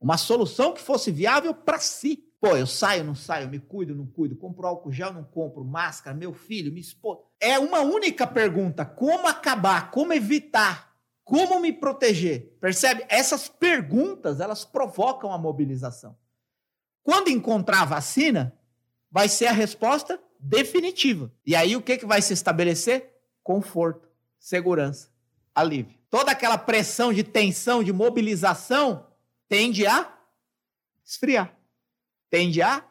Uma 0.00 0.16
solução 0.16 0.72
que 0.72 0.80
fosse 0.80 1.10
viável 1.10 1.54
para 1.54 1.78
si. 1.78 2.24
Pô, 2.40 2.56
eu 2.56 2.66
saio, 2.66 3.04
não 3.04 3.14
saio, 3.14 3.48
me 3.48 3.58
cuido, 3.58 3.94
não 3.94 4.06
cuido, 4.06 4.34
compro 4.34 4.66
álcool 4.66 4.90
gel, 4.90 5.12
não 5.12 5.24
compro, 5.24 5.62
máscara, 5.62 6.16
meu 6.16 6.32
filho, 6.32 6.72
minha 6.72 6.80
esposa. 6.80 7.20
É 7.38 7.58
uma 7.58 7.80
única 7.80 8.26
pergunta: 8.26 8.84
como 8.84 9.28
acabar, 9.28 9.90
como 9.90 10.14
evitar, 10.14 10.94
como 11.22 11.60
me 11.60 11.72
proteger? 11.72 12.56
Percebe? 12.60 13.04
Essas 13.08 13.48
perguntas, 13.48 14.40
elas 14.40 14.64
provocam 14.64 15.32
a 15.32 15.38
mobilização. 15.38 16.16
Quando 17.02 17.28
encontrar 17.28 17.82
a 17.82 17.86
vacina, 17.86 18.56
vai 19.10 19.28
ser 19.28 19.46
a 19.46 19.52
resposta 19.52 20.18
definitiva. 20.38 21.32
E 21.44 21.54
aí 21.54 21.76
o 21.76 21.82
que, 21.82 21.98
que 21.98 22.06
vai 22.06 22.22
se 22.22 22.32
estabelecer? 22.32 23.14
Conforto, 23.42 24.08
segurança, 24.38 25.10
alívio. 25.54 25.98
Toda 26.08 26.32
aquela 26.32 26.58
pressão 26.58 27.12
de 27.12 27.22
tensão, 27.22 27.82
de 27.82 27.92
mobilização, 27.92 29.06
tende 29.48 29.86
a 29.86 30.18
esfriar 31.04 31.60
tende 32.30 32.62
a 32.62 32.84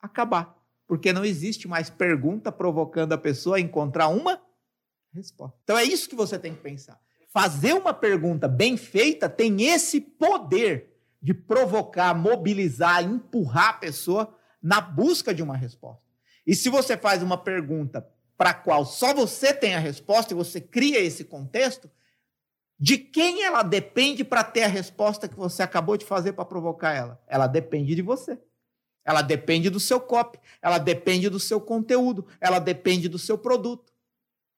acabar. 0.00 0.58
Porque 0.88 1.12
não 1.12 1.24
existe 1.24 1.68
mais 1.68 1.88
pergunta 1.88 2.50
provocando 2.50 3.12
a 3.12 3.18
pessoa 3.18 3.58
a 3.58 3.60
encontrar 3.60 4.08
uma 4.08 4.40
resposta. 5.12 5.56
Então 5.62 5.78
é 5.78 5.84
isso 5.84 6.08
que 6.08 6.16
você 6.16 6.38
tem 6.38 6.54
que 6.54 6.60
pensar. 6.60 6.98
Fazer 7.32 7.74
uma 7.74 7.94
pergunta 7.94 8.48
bem 8.48 8.76
feita 8.76 9.28
tem 9.28 9.62
esse 9.62 10.00
poder 10.00 10.90
de 11.20 11.32
provocar, 11.32 12.14
mobilizar, 12.14 13.04
empurrar 13.04 13.68
a 13.68 13.74
pessoa 13.74 14.36
na 14.60 14.80
busca 14.80 15.32
de 15.32 15.42
uma 15.42 15.56
resposta. 15.56 16.02
E 16.46 16.54
se 16.54 16.68
você 16.68 16.96
faz 16.96 17.22
uma 17.22 17.38
pergunta 17.38 18.06
para 18.36 18.50
a 18.50 18.54
qual 18.54 18.84
só 18.84 19.14
você 19.14 19.52
tem 19.54 19.74
a 19.74 19.78
resposta 19.78 20.32
e 20.32 20.36
você 20.36 20.60
cria 20.60 21.00
esse 21.00 21.24
contexto, 21.24 21.90
de 22.78 22.98
quem 22.98 23.44
ela 23.44 23.62
depende 23.62 24.24
para 24.24 24.42
ter 24.42 24.64
a 24.64 24.68
resposta 24.68 25.28
que 25.28 25.36
você 25.36 25.62
acabou 25.62 25.96
de 25.96 26.04
fazer 26.04 26.32
para 26.32 26.44
provocar 26.44 26.92
ela? 26.92 27.22
Ela 27.28 27.46
depende 27.46 27.94
de 27.94 28.02
você. 28.02 28.38
Ela 29.04 29.22
depende 29.22 29.68
do 29.68 29.80
seu 29.80 30.00
copy, 30.00 30.38
ela 30.60 30.78
depende 30.78 31.28
do 31.28 31.40
seu 31.40 31.60
conteúdo, 31.60 32.26
ela 32.40 32.58
depende 32.58 33.08
do 33.08 33.18
seu 33.18 33.36
produto, 33.36 33.92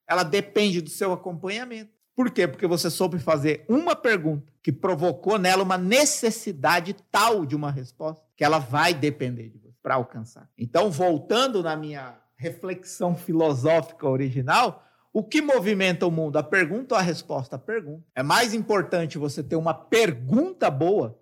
ela 0.06 0.22
depende 0.22 0.82
do 0.82 0.90
seu 0.90 1.12
acompanhamento. 1.12 1.92
Por 2.14 2.30
quê? 2.30 2.46
Porque 2.46 2.66
você 2.66 2.90
soube 2.90 3.18
fazer 3.18 3.64
uma 3.68 3.96
pergunta 3.96 4.52
que 4.62 4.70
provocou 4.70 5.38
nela 5.38 5.62
uma 5.62 5.78
necessidade 5.78 6.94
tal 7.10 7.44
de 7.44 7.56
uma 7.56 7.70
resposta 7.70 8.24
que 8.36 8.44
ela 8.44 8.58
vai 8.58 8.94
depender 8.94 9.48
de 9.48 9.58
você 9.58 9.74
para 9.82 9.96
alcançar. 9.96 10.48
Então, 10.56 10.90
voltando 10.90 11.62
na 11.62 11.76
minha 11.76 12.16
reflexão 12.44 13.16
filosófica 13.16 14.06
original, 14.06 14.84
o 15.12 15.24
que 15.24 15.40
movimenta 15.40 16.06
o 16.06 16.10
mundo? 16.10 16.36
A 16.36 16.42
pergunta 16.42 16.94
ou 16.94 16.98
a 16.98 17.02
resposta? 17.02 17.56
A 17.56 17.58
pergunta. 17.58 18.04
É 18.14 18.22
mais 18.22 18.52
importante 18.52 19.16
você 19.16 19.42
ter 19.42 19.56
uma 19.56 19.72
pergunta 19.72 20.70
boa 20.70 21.18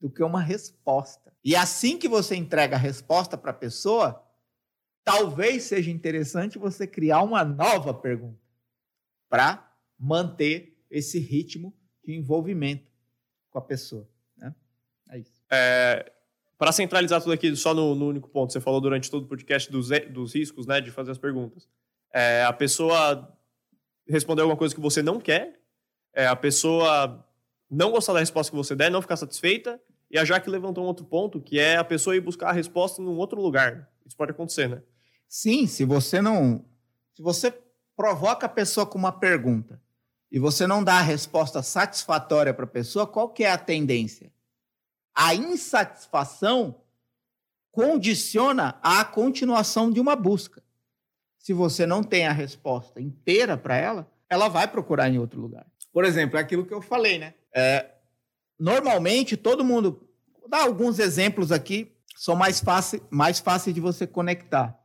do 0.00 0.08
que 0.08 0.22
uma 0.22 0.40
resposta. 0.40 1.32
E 1.42 1.56
assim 1.56 1.98
que 1.98 2.08
você 2.08 2.36
entrega 2.36 2.76
a 2.76 2.78
resposta 2.78 3.36
para 3.36 3.50
a 3.50 3.54
pessoa, 3.54 4.22
talvez 5.04 5.64
seja 5.64 5.90
interessante 5.90 6.58
você 6.58 6.86
criar 6.86 7.22
uma 7.22 7.44
nova 7.44 7.92
pergunta 7.92 8.40
para 9.28 9.74
manter 9.98 10.78
esse 10.90 11.18
ritmo 11.18 11.74
de 12.04 12.14
envolvimento 12.14 12.92
com 13.50 13.58
a 13.58 13.62
pessoa. 13.62 14.08
Né? 14.36 14.54
É 15.10 15.18
isso. 15.18 15.42
É, 15.50 16.12
para 16.58 16.72
centralizar 16.72 17.20
tudo 17.20 17.32
aqui 17.32 17.54
só 17.54 17.74
no, 17.74 17.94
no, 17.94 18.08
único 18.08 18.28
ponto, 18.28 18.52
você 18.52 18.60
falou 18.60 18.80
durante 18.80 19.10
todo 19.10 19.24
o 19.24 19.28
podcast 19.28 19.70
dos, 19.70 19.88
dos 20.10 20.34
riscos 20.34 20.66
né, 20.66 20.80
de 20.80 20.90
fazer 20.90 21.10
as 21.10 21.18
perguntas. 21.18 21.68
É, 22.12 22.44
a 22.44 22.52
pessoa 22.52 23.30
responder 24.08 24.42
alguma 24.42 24.56
coisa 24.56 24.74
que 24.74 24.80
você 24.80 25.02
não 25.02 25.20
quer, 25.20 25.60
é, 26.14 26.26
a 26.26 26.36
pessoa 26.36 27.24
não 27.70 27.90
gostar 27.90 28.14
da 28.14 28.20
resposta 28.20 28.50
que 28.50 28.56
você 28.56 28.74
der, 28.74 28.90
não 28.90 29.02
ficar 29.02 29.16
satisfeita. 29.16 29.80
E 30.10 30.18
a 30.18 30.24
Jaque 30.24 30.48
levantou 30.48 30.84
um 30.84 30.86
outro 30.86 31.04
ponto, 31.04 31.40
que 31.40 31.58
é 31.58 31.76
a 31.76 31.84
pessoa 31.84 32.16
ir 32.16 32.20
buscar 32.20 32.48
a 32.48 32.52
resposta 32.52 33.02
em 33.02 33.06
um 33.06 33.16
outro 33.16 33.40
lugar. 33.40 33.90
Isso 34.06 34.16
pode 34.16 34.30
acontecer, 34.30 34.68
né? 34.68 34.82
Sim, 35.28 35.66
se 35.66 35.84
você 35.84 36.22
não. 36.22 36.64
Se 37.12 37.22
você 37.22 37.52
provoca 37.96 38.46
a 38.46 38.48
pessoa 38.48 38.86
com 38.86 38.96
uma 38.96 39.10
pergunta 39.10 39.80
e 40.30 40.38
você 40.38 40.66
não 40.66 40.84
dá 40.84 40.94
a 40.94 41.02
resposta 41.02 41.62
satisfatória 41.62 42.54
para 42.54 42.64
a 42.64 42.68
pessoa, 42.68 43.06
qual 43.06 43.28
que 43.28 43.42
é 43.42 43.50
a 43.50 43.58
tendência? 43.58 44.32
A 45.16 45.34
insatisfação 45.34 46.82
condiciona 47.72 48.78
a 48.82 49.04
continuação 49.04 49.90
de 49.90 49.98
uma 49.98 50.14
busca. 50.14 50.62
Se 51.38 51.52
você 51.52 51.86
não 51.86 52.02
tem 52.02 52.26
a 52.26 52.32
resposta 52.32 53.00
inteira 53.00 53.56
para 53.56 53.76
ela, 53.76 54.10
ela 54.28 54.48
vai 54.48 54.68
procurar 54.68 55.08
em 55.08 55.18
outro 55.18 55.40
lugar. 55.40 55.66
Por 55.92 56.04
exemplo, 56.04 56.36
é 56.36 56.40
aquilo 56.40 56.66
que 56.66 56.74
eu 56.74 56.82
falei, 56.82 57.18
né? 57.18 57.34
É, 57.54 57.90
normalmente, 58.58 59.36
todo 59.36 59.64
mundo. 59.64 60.08
Vou 60.38 60.48
dar 60.48 60.62
alguns 60.62 60.98
exemplos 60.98 61.50
aqui, 61.50 61.92
são 62.16 62.36
mais 62.36 62.60
fáceis 62.60 63.02
mais 63.10 63.38
fácil 63.38 63.72
de 63.72 63.80
você 63.80 64.06
conectar. 64.06 64.78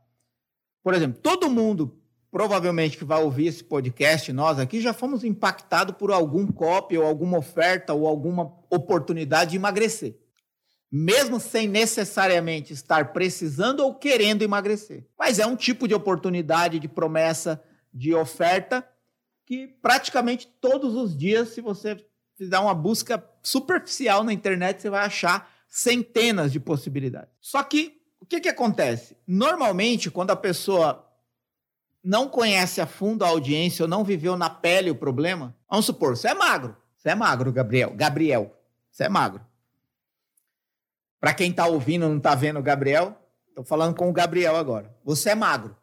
Por 0.83 0.93
exemplo, 0.93 1.19
todo 1.21 1.49
mundo, 1.49 1.99
provavelmente, 2.31 2.97
que 2.97 3.03
vai 3.03 3.21
ouvir 3.21 3.47
esse 3.47 3.63
podcast, 3.63 4.31
nós 4.31 4.59
aqui, 4.59 4.79
já 4.79 4.93
fomos 4.93 5.23
impactados 5.23 5.95
por 5.95 6.11
algum 6.11 6.47
copy, 6.47 6.97
ou 6.97 7.05
alguma 7.05 7.37
oferta, 7.37 7.93
ou 7.93 8.07
alguma 8.07 8.53
oportunidade 8.69 9.51
de 9.51 9.57
emagrecer. 9.57 10.20
Mesmo 10.91 11.39
sem 11.39 11.67
necessariamente 11.67 12.73
estar 12.73 13.13
precisando 13.13 13.79
ou 13.79 13.95
querendo 13.95 14.41
emagrecer. 14.41 15.07
Mas 15.17 15.39
é 15.39 15.45
um 15.45 15.55
tipo 15.55 15.87
de 15.87 15.93
oportunidade, 15.93 16.79
de 16.79 16.87
promessa, 16.87 17.63
de 17.93 18.13
oferta 18.13 18.85
que 19.45 19.67
praticamente 19.67 20.47
todos 20.59 20.95
os 20.95 21.15
dias, 21.15 21.49
se 21.49 21.61
você 21.61 21.97
fizer 22.37 22.57
uma 22.57 22.73
busca 22.73 23.23
superficial 23.43 24.23
na 24.23 24.31
internet, 24.31 24.81
você 24.81 24.89
vai 24.89 25.05
achar 25.05 25.51
centenas 25.67 26.51
de 26.51 26.59
possibilidades. 26.59 27.33
Só 27.41 27.61
que 27.63 28.01
o 28.19 28.25
que, 28.25 28.39
que 28.39 28.49
acontece? 28.49 29.17
Normalmente, 29.27 30.11
quando 30.11 30.31
a 30.31 30.35
pessoa 30.35 31.05
não 32.03 32.27
conhece 32.27 32.79
a 32.79 32.87
fundo 32.87 33.23
a 33.23 33.27
audiência 33.27 33.83
ou 33.83 33.89
não 33.89 34.03
viveu 34.03 34.37
na 34.37 34.49
pele 34.49 34.89
o 34.89 34.95
problema, 34.95 35.55
vamos 35.69 35.85
supor, 35.85 36.15
você 36.15 36.29
é 36.29 36.33
magro. 36.33 36.75
Você 36.95 37.09
é 37.09 37.15
magro, 37.15 37.51
Gabriel. 37.51 37.93
Gabriel, 37.95 38.55
você 38.89 39.03
é 39.05 39.09
magro. 39.09 39.45
Para 41.21 41.35
quem 41.35 41.51
está 41.51 41.67
ouvindo 41.67 42.09
não 42.09 42.17
está 42.17 42.33
vendo 42.33 42.57
o 42.57 42.63
Gabriel, 42.63 43.15
estou 43.47 43.63
falando 43.63 43.95
com 43.95 44.09
o 44.09 44.13
Gabriel 44.13 44.55
agora. 44.55 44.91
Você 45.05 45.29
é 45.29 45.35
magro. 45.35 45.77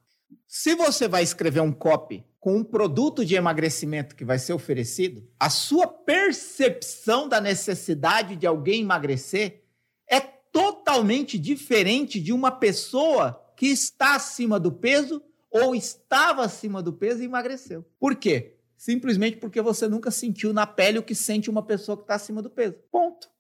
Se 0.49 0.75
você 0.75 1.07
vai 1.07 1.23
escrever 1.23 1.61
um 1.61 1.71
copy 1.71 2.27
com 2.41 2.57
um 2.57 2.65
produto 2.65 3.25
de 3.25 3.37
emagrecimento 3.37 4.17
que 4.17 4.25
vai 4.25 4.41
ser 4.41 4.53
oferecido, 4.53 5.25
a 5.39 5.49
sua 5.49 5.87
percepção 5.87 7.29
da 7.29 7.41
necessidade 7.41 8.35
de 8.35 8.49
alguém 8.49 8.81
emagrecer 8.81 9.63
é 10.09 10.19
totalmente 10.19 11.39
diferente 11.39 12.21
de 12.21 12.33
uma 12.33 12.51
pessoa 12.51 13.41
que 13.57 13.67
está 13.67 14.17
acima 14.17 14.59
do 14.59 14.73
peso 14.73 15.23
ou 15.53 15.73
estava 15.73 16.43
acima 16.43 16.83
do 16.83 16.93
peso 16.93 17.23
e 17.23 17.27
emagreceu. 17.27 17.87
Por 18.01 18.17
quê? 18.17 18.57
Simplesmente 18.77 19.37
porque 19.37 19.63
você 19.63 19.87
nunca 19.87 20.11
sentiu 20.11 20.53
na 20.53 20.67
pele 20.67 20.99
o 20.99 21.03
que 21.03 21.15
sente 21.15 21.49
uma 21.49 21.63
pessoa 21.63 21.97
que 21.97 22.03
está 22.03 22.17
acima 22.17 22.43
do 22.43 22.51
peso. 22.51 22.75
Ponto. 22.91 23.31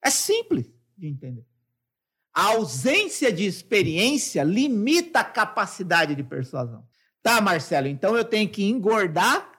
É 0.00 0.10
simples 0.10 0.75
de 0.96 1.06
entender. 1.06 1.46
A 2.32 2.52
ausência 2.52 3.32
de 3.32 3.46
experiência 3.46 4.42
limita 4.42 5.20
a 5.20 5.24
capacidade 5.24 6.14
de 6.14 6.22
persuasão. 6.22 6.86
Tá, 7.22 7.40
Marcelo, 7.40 7.88
então 7.88 8.16
eu 8.16 8.24
tenho 8.24 8.48
que 8.48 8.62
engordar 8.62 9.52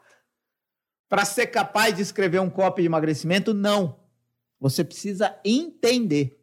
para 1.10 1.26
ser 1.26 1.48
capaz 1.48 1.96
de 1.96 2.02
escrever 2.02 2.40
um 2.40 2.50
copo 2.50 2.80
de 2.80 2.86
emagrecimento? 2.86 3.54
Não. 3.54 4.00
Você 4.60 4.84
precisa 4.84 5.40
entender. 5.44 6.40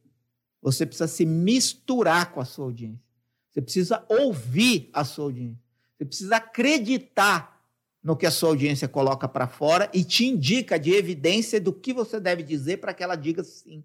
Você 0.61 0.85
precisa 0.85 1.07
se 1.07 1.25
misturar 1.25 2.33
com 2.33 2.41
a 2.41 2.45
sua 2.45 2.65
audiência. 2.65 3.05
Você 3.51 3.63
precisa 3.63 4.05
ouvir 4.09 4.91
a 4.93 5.05
sua 5.05 5.27
audiência. 5.27 5.63
Você 5.97 6.05
precisa 6.05 6.37
acreditar 6.37 7.63
no 8.03 8.17
que 8.17 8.27
a 8.27 8.31
sua 8.31 8.49
audiência 8.51 8.89
coloca 8.89 9.29
para 9.29 9.47
fora 9.47 9.89
e 9.95 10.03
te 10.05 10.27
indica 10.27 10.79
de 10.79 10.91
evidência 10.91 11.61
do 11.61 11.73
que 11.73 11.93
você 11.93 12.19
deve 12.19 12.43
dizer 12.43 12.79
para 12.79 12.93
que 12.93 13.05
ela 13.05 13.15
diga 13.15 13.45
sim 13.45 13.85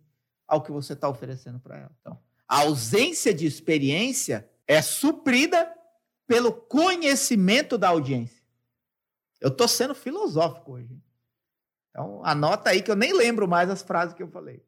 ao 0.49 0.61
que 0.61 0.71
você 0.71 0.93
está 0.93 1.07
oferecendo 1.07 1.59
para 1.59 1.77
ela. 1.77 1.91
Então, 2.01 2.19
a 2.47 2.61
ausência 2.61 3.33
de 3.33 3.45
experiência 3.45 4.49
é 4.67 4.81
suprida 4.81 5.71
pelo 6.27 6.51
conhecimento 6.51 7.77
da 7.77 7.89
audiência. 7.89 8.43
Eu 9.39 9.49
estou 9.49 9.67
sendo 9.67 9.95
filosófico 9.95 10.73
hoje. 10.73 10.99
Então, 11.89 12.21
anota 12.25 12.71
aí 12.71 12.81
que 12.81 12.91
eu 12.91 12.95
nem 12.95 13.13
lembro 13.13 13.47
mais 13.47 13.69
as 13.69 13.81
frases 13.81 14.13
que 14.13 14.21
eu 14.21 14.27
falei. 14.27 14.63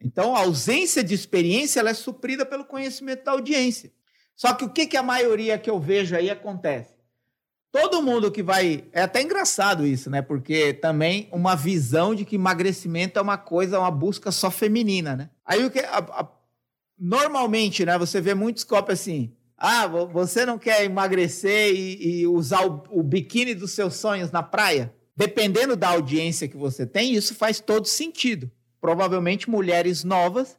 Então, 0.00 0.34
a 0.34 0.40
ausência 0.40 1.02
de 1.02 1.14
experiência 1.14 1.80
ela 1.80 1.90
é 1.90 1.94
suprida 1.94 2.46
pelo 2.46 2.64
conhecimento 2.64 3.24
da 3.24 3.32
audiência. 3.32 3.92
Só 4.34 4.54
que 4.54 4.64
o 4.64 4.70
que, 4.70 4.86
que 4.86 4.96
a 4.96 5.02
maioria 5.02 5.58
que 5.58 5.70
eu 5.70 5.80
vejo 5.80 6.14
aí 6.14 6.30
acontece? 6.30 6.95
Todo 7.72 8.02
mundo 8.02 8.30
que 8.30 8.42
vai. 8.42 8.84
É 8.92 9.02
até 9.02 9.20
engraçado 9.22 9.86
isso, 9.86 10.08
né? 10.08 10.22
Porque 10.22 10.72
também 10.72 11.28
uma 11.30 11.54
visão 11.54 12.14
de 12.14 12.24
que 12.24 12.36
emagrecimento 12.36 13.18
é 13.18 13.22
uma 13.22 13.36
coisa, 13.36 13.78
uma 13.78 13.90
busca 13.90 14.30
só 14.30 14.50
feminina, 14.50 15.14
né? 15.16 15.30
Aí 15.44 15.64
o 15.64 15.70
que. 15.70 15.80
A, 15.80 15.98
a, 15.98 16.28
normalmente, 16.98 17.84
né? 17.84 17.98
Você 17.98 18.20
vê 18.20 18.34
muitos 18.34 18.64
copos 18.64 18.94
assim. 18.94 19.32
Ah, 19.58 19.86
você 19.86 20.44
não 20.44 20.58
quer 20.58 20.84
emagrecer 20.84 21.74
e, 21.74 22.20
e 22.20 22.26
usar 22.26 22.66
o, 22.66 22.82
o 22.90 23.02
biquíni 23.02 23.54
dos 23.54 23.72
seus 23.72 23.96
sonhos 23.96 24.30
na 24.30 24.42
praia? 24.42 24.94
Dependendo 25.16 25.74
da 25.74 25.88
audiência 25.88 26.46
que 26.46 26.56
você 26.56 26.86
tem, 26.86 27.14
isso 27.14 27.34
faz 27.34 27.58
todo 27.58 27.86
sentido. 27.86 28.50
Provavelmente 28.80 29.48
mulheres 29.48 30.04
novas, 30.04 30.58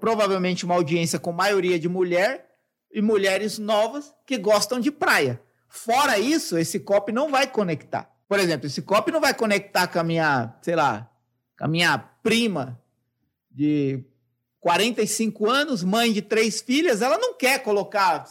provavelmente 0.00 0.64
uma 0.64 0.74
audiência 0.74 1.18
com 1.18 1.32
maioria 1.32 1.78
de 1.78 1.88
mulher 1.88 2.50
e 2.90 3.02
mulheres 3.02 3.58
novas 3.58 4.14
que 4.24 4.38
gostam 4.38 4.80
de 4.80 4.90
praia. 4.90 5.40
Fora 5.74 6.18
isso, 6.18 6.56
esse 6.56 6.78
copy 6.80 7.12
não 7.12 7.30
vai 7.30 7.46
conectar. 7.46 8.08
Por 8.28 8.38
exemplo, 8.38 8.66
esse 8.66 8.80
copy 8.80 9.10
não 9.10 9.20
vai 9.20 9.34
conectar 9.34 9.86
com 9.88 9.98
a 9.98 10.04
minha, 10.04 10.54
sei 10.62 10.76
lá, 10.76 11.10
com 11.58 11.64
a 11.64 11.68
minha 11.68 11.98
prima 11.98 12.80
de 13.50 14.04
45 14.60 15.50
anos, 15.50 15.82
mãe 15.82 16.12
de 16.12 16.22
três 16.22 16.60
filhas, 16.60 17.02
ela 17.02 17.18
não 17.18 17.34
quer 17.34 17.62
colocar 17.62 18.24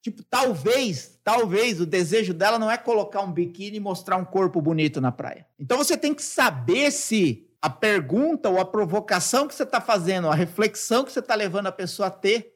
Tipo, 0.00 0.22
talvez, 0.22 1.18
talvez 1.24 1.80
o 1.80 1.86
desejo 1.86 2.32
dela 2.32 2.58
não 2.58 2.70
é 2.70 2.78
colocar 2.78 3.20
um 3.20 3.32
biquíni 3.32 3.78
e 3.78 3.80
mostrar 3.80 4.16
um 4.16 4.24
corpo 4.24 4.62
bonito 4.62 5.00
na 5.00 5.10
praia. 5.10 5.46
Então 5.58 5.76
você 5.76 5.96
tem 5.96 6.14
que 6.14 6.22
saber 6.22 6.90
se 6.92 7.48
a 7.60 7.68
pergunta 7.68 8.48
ou 8.48 8.60
a 8.60 8.64
provocação 8.64 9.48
que 9.48 9.54
você 9.54 9.64
está 9.64 9.80
fazendo, 9.80 10.28
a 10.28 10.34
reflexão 10.34 11.04
que 11.04 11.12
você 11.12 11.18
está 11.18 11.34
levando 11.34 11.66
a 11.66 11.72
pessoa 11.72 12.08
a 12.08 12.10
ter, 12.12 12.54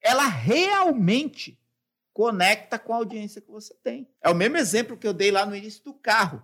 ela 0.00 0.26
realmente 0.26 1.58
conecta 2.16 2.78
com 2.78 2.94
a 2.94 2.96
audiência 2.96 3.42
que 3.42 3.50
você 3.50 3.74
tem. 3.74 4.08
É 4.22 4.30
o 4.30 4.34
mesmo 4.34 4.56
exemplo 4.56 4.96
que 4.96 5.06
eu 5.06 5.12
dei 5.12 5.30
lá 5.30 5.44
no 5.44 5.54
início 5.54 5.84
do 5.84 5.92
carro. 5.92 6.42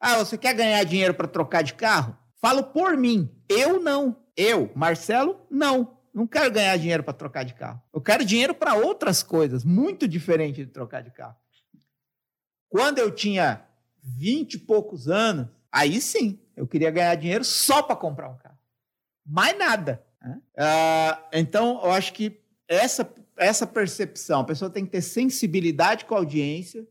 Ah, 0.00 0.18
você 0.18 0.36
quer 0.36 0.52
ganhar 0.54 0.82
dinheiro 0.82 1.14
para 1.14 1.28
trocar 1.28 1.62
de 1.62 1.72
carro? 1.72 2.18
Falo 2.40 2.64
por 2.64 2.96
mim. 2.96 3.32
Eu 3.48 3.80
não. 3.80 4.26
Eu, 4.36 4.72
Marcelo, 4.74 5.46
não. 5.48 5.96
Não 6.12 6.26
quero 6.26 6.50
ganhar 6.50 6.76
dinheiro 6.76 7.04
para 7.04 7.12
trocar 7.12 7.44
de 7.44 7.54
carro. 7.54 7.80
Eu 7.94 8.00
quero 8.00 8.24
dinheiro 8.24 8.56
para 8.56 8.74
outras 8.74 9.22
coisas, 9.22 9.64
muito 9.64 10.08
diferente 10.08 10.64
de 10.64 10.72
trocar 10.72 11.00
de 11.00 11.12
carro. 11.12 11.36
Quando 12.68 12.98
eu 12.98 13.14
tinha 13.14 13.64
vinte 14.02 14.54
e 14.54 14.58
poucos 14.58 15.08
anos, 15.08 15.46
aí 15.70 16.00
sim, 16.00 16.40
eu 16.56 16.66
queria 16.66 16.90
ganhar 16.90 17.14
dinheiro 17.14 17.44
só 17.44 17.84
para 17.84 17.94
comprar 17.94 18.28
um 18.30 18.36
carro. 18.36 18.58
Mais 19.24 19.56
nada. 19.56 20.04
Né? 20.20 20.42
Uh, 20.58 21.24
então, 21.34 21.80
eu 21.84 21.92
acho 21.92 22.12
que 22.12 22.42
essa, 22.66 23.08
essa 23.36 23.66
percepção, 23.66 24.40
a 24.40 24.44
pessoa 24.44 24.70
tem 24.70 24.84
que 24.84 24.92
ter 24.92 25.02
sensibilidade 25.02 26.04
com 26.04 26.14
a 26.14 26.18
audiência 26.18 26.86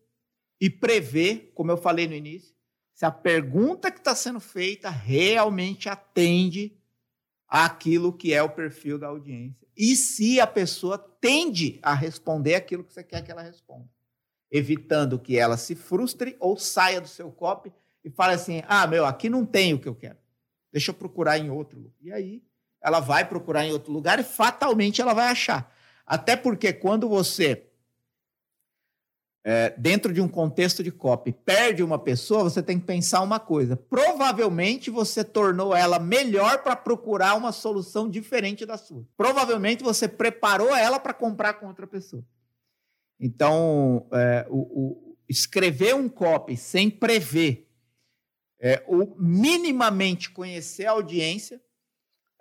e 0.60 0.69
prever, 0.69 1.51
como 1.56 1.71
eu 1.71 1.77
falei 1.77 2.08
no 2.08 2.13
início, 2.13 2.54
se 2.93 3.06
a 3.06 3.12
pergunta 3.12 3.91
que 3.91 3.97
está 3.97 4.13
sendo 4.13 4.39
feita 4.39 4.89
realmente 4.89 5.89
atende 5.89 6.77
aquilo 7.47 8.13
que 8.13 8.34
é 8.34 8.41
o 8.41 8.49
perfil 8.49 8.97
da 8.97 9.08
audiência. 9.08 9.67
E 9.75 9.95
se 9.95 10.39
a 10.39 10.47
pessoa 10.47 10.97
tende 10.97 11.80
a 11.82 11.93
responder 11.93 12.56
aquilo 12.56 12.84
que 12.84 12.93
você 12.93 13.04
quer 13.04 13.23
que 13.23 13.32
ela 13.32 13.41
responda, 13.41 13.89
evitando 14.51 15.17
que 15.17 15.38
ela 15.38 15.58
se 15.58 15.75
frustre 15.75 16.36
ou 16.39 16.58
saia 16.58 17.01
do 17.01 17.08
seu 17.08 17.32
copy 17.32 17.73
e 18.04 18.10
fale 18.10 18.34
assim: 18.34 18.62
ah, 18.67 18.86
meu, 18.86 19.06
aqui 19.06 19.30
não 19.30 19.45
tem 19.45 19.73
o 19.73 19.80
que 19.80 19.88
eu 19.88 19.95
quero. 19.95 20.17
Deixa 20.71 20.91
eu 20.91 20.95
procurar 20.95 21.38
em 21.38 21.49
outro. 21.49 21.91
E 21.99 22.12
aí 22.12 22.43
ela 22.82 22.99
vai 22.99 23.27
procurar 23.27 23.65
em 23.65 23.71
outro 23.71 23.91
lugar 23.91 24.19
e 24.19 24.23
fatalmente 24.23 25.01
ela 25.01 25.13
vai 25.13 25.27
achar. 25.27 25.73
Até 26.05 26.35
porque 26.35 26.73
quando 26.73 27.07
você 27.07 27.71
é, 29.43 29.73
dentro 29.77 30.13
de 30.13 30.21
um 30.21 30.27
contexto 30.27 30.83
de 30.83 30.91
copy, 30.91 31.31
perde 31.31 31.81
uma 31.81 31.97
pessoa, 31.97 32.43
você 32.43 32.61
tem 32.61 32.79
que 32.79 32.85
pensar 32.85 33.21
uma 33.21 33.39
coisa. 33.39 33.75
Provavelmente 33.75 34.91
você 34.91 35.23
tornou 35.23 35.75
ela 35.75 35.97
melhor 35.97 36.61
para 36.61 36.75
procurar 36.75 37.35
uma 37.35 37.51
solução 37.51 38.09
diferente 38.09 38.65
da 38.65 38.77
sua. 38.77 39.03
Provavelmente 39.17 39.83
você 39.83 40.07
preparou 40.07 40.75
ela 40.75 40.99
para 40.99 41.13
comprar 41.13 41.53
com 41.53 41.67
outra 41.67 41.87
pessoa. 41.87 42.23
Então, 43.19 44.07
é, 44.11 44.45
o, 44.49 44.59
o, 44.59 45.17
escrever 45.27 45.95
um 45.95 46.09
copy 46.09 46.55
sem 46.55 46.89
prever, 46.89 47.67
é, 48.59 48.83
o 48.87 49.15
minimamente 49.17 50.29
conhecer 50.29 50.85
a 50.85 50.91
audiência, 50.91 51.59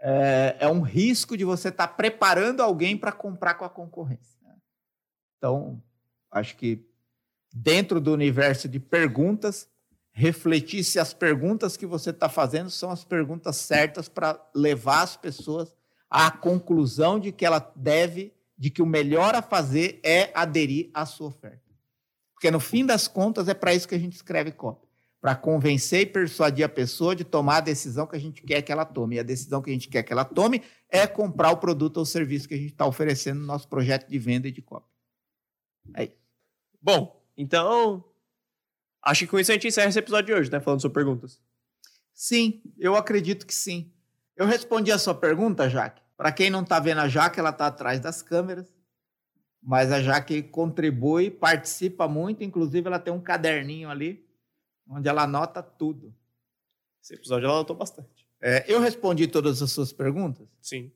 é, 0.01 0.57
é 0.61 0.69
um 0.69 0.81
risco 0.81 1.37
de 1.37 1.45
você 1.45 1.69
estar 1.69 1.89
tá 1.89 1.95
preparando 1.95 2.63
alguém 2.63 2.97
para 2.97 3.13
comprar 3.13 3.55
com 3.55 3.65
a 3.65 3.71
concorrência. 3.71 4.39
Né? 4.43 4.55
Então, 5.37 5.83
acho 6.31 6.57
que 6.57 6.85
dentro 7.53 8.01
do 8.01 8.13
universo 8.13 8.69
de 8.69 8.81
perguntas, 8.81 9.69
refletir 10.13 10.85
se 10.85 10.99
as 10.99 11.13
perguntas 11.13 11.77
que 11.77 11.87
você 11.87 12.11
está 12.11 12.29
fazendo 12.29 12.71
são 12.71 12.91
as 12.91 13.05
perguntas 13.05 13.57
certas 13.57 14.09
para 14.09 14.41
levar 14.55 15.03
as 15.03 15.17
pessoas 15.17 15.75
à 16.09 16.31
conclusão 16.31 17.21
de 17.21 17.31
que 17.31 17.45
ela 17.45 17.73
deve, 17.77 18.35
de 18.59 18.71
que 18.71 18.83
o 18.83 18.87
melhor 18.87 19.35
a 19.35 19.43
fazer 19.43 20.01
é 20.03 20.31
aderir 20.35 20.91
à 20.93 21.07
sua 21.07 21.29
oferta. 21.29 21.71
Porque 22.35 22.51
no 22.51 22.59
fim 22.59 22.85
das 22.85 23.07
contas 23.07 23.49
é 23.49 23.55
para 23.55 23.75
isso 23.75 23.87
que 23.87 23.95
a 23.95 23.99
gente 23.99 24.15
escreve 24.15 24.51
cópia. 24.51 24.90
Para 25.21 25.35
convencer 25.35 26.01
e 26.01 26.07
persuadir 26.07 26.65
a 26.65 26.69
pessoa 26.69 27.15
de 27.15 27.25
tomar 27.25 27.59
a 27.59 27.61
decisão 27.61 28.07
que 28.07 28.17
a 28.17 28.19
gente 28.19 28.43
quer 28.43 28.63
que 28.63 28.73
ela 28.73 28.87
tome. 28.87 29.17
E 29.17 29.19
a 29.19 29.23
decisão 29.23 29.61
que 29.61 29.69
a 29.71 29.73
gente 29.73 29.89
quer 29.89 30.03
que 30.03 30.13
ela 30.13 30.25
tome 30.25 30.63
é 30.89 31.07
comprar 31.07 31.51
o 31.51 31.59
produto 31.59 31.99
ou 31.99 32.07
serviço 32.07 32.49
que 32.49 32.55
a 32.55 32.59
gente 32.59 32.73
está 32.73 32.87
oferecendo 32.87 33.41
no 33.41 33.47
nosso 33.47 33.69
projeto 33.69 34.09
de 34.09 34.19
venda 34.19 34.49
e 34.49 34.53
de 34.53 34.63
cópia. 34.63 34.89
É 35.95 36.05
isso. 36.05 36.17
Bom, 36.81 37.23
então, 37.37 38.03
acho 39.03 39.21
que 39.21 39.31
com 39.31 39.39
isso 39.39 39.51
a 39.51 39.55
gente 39.55 39.69
encerra 39.69 39.89
esse 39.89 39.99
episódio 39.99 40.35
de 40.35 40.41
hoje, 40.41 40.51
né? 40.51 40.61
Falando 40.61 40.81
sobre 40.81 40.95
perguntas. 40.95 41.41
Sim, 42.15 42.63
eu 42.79 42.97
acredito 42.97 43.47
que 43.47 43.55
sim. 43.55 43.93
Eu 44.37 44.47
respondi 44.47 44.91
a 44.91 44.99
sua 44.99 45.15
pergunta, 45.15 45.69
Jaque. 45.69 46.03
Para 46.17 46.33
quem 46.33 46.51
não 46.51 46.63
está 46.63 46.79
vendo 46.79 47.01
a 47.01 47.09
Jaque, 47.09 47.41
ela 47.41 47.51
está 47.51 47.67
atrás 47.67 48.01
das 48.01 48.23
câmeras. 48.23 48.71
Mas 49.63 49.93
a 49.93 50.03
Jaque 50.03 50.43
contribui, 50.43 51.31
participa 51.31 52.09
muito. 52.09 52.45
Inclusive, 52.45 52.87
ela 52.87 52.99
tem 52.99 53.13
um 53.13 53.21
caderninho 53.21 53.91
ali, 53.91 54.27
onde 54.91 55.09
ela 55.09 55.23
anota 55.23 55.63
tudo. 55.63 56.13
Esse 57.03 57.15
episódio 57.15 57.47
ela 57.47 57.55
anotou 57.55 57.77
bastante. 57.77 58.27
É, 58.41 58.65
eu 58.67 58.81
respondi 58.81 59.27
todas 59.27 59.63
as 59.63 59.71
suas 59.71 59.93
perguntas? 59.93 60.49
Sim. 60.61 60.91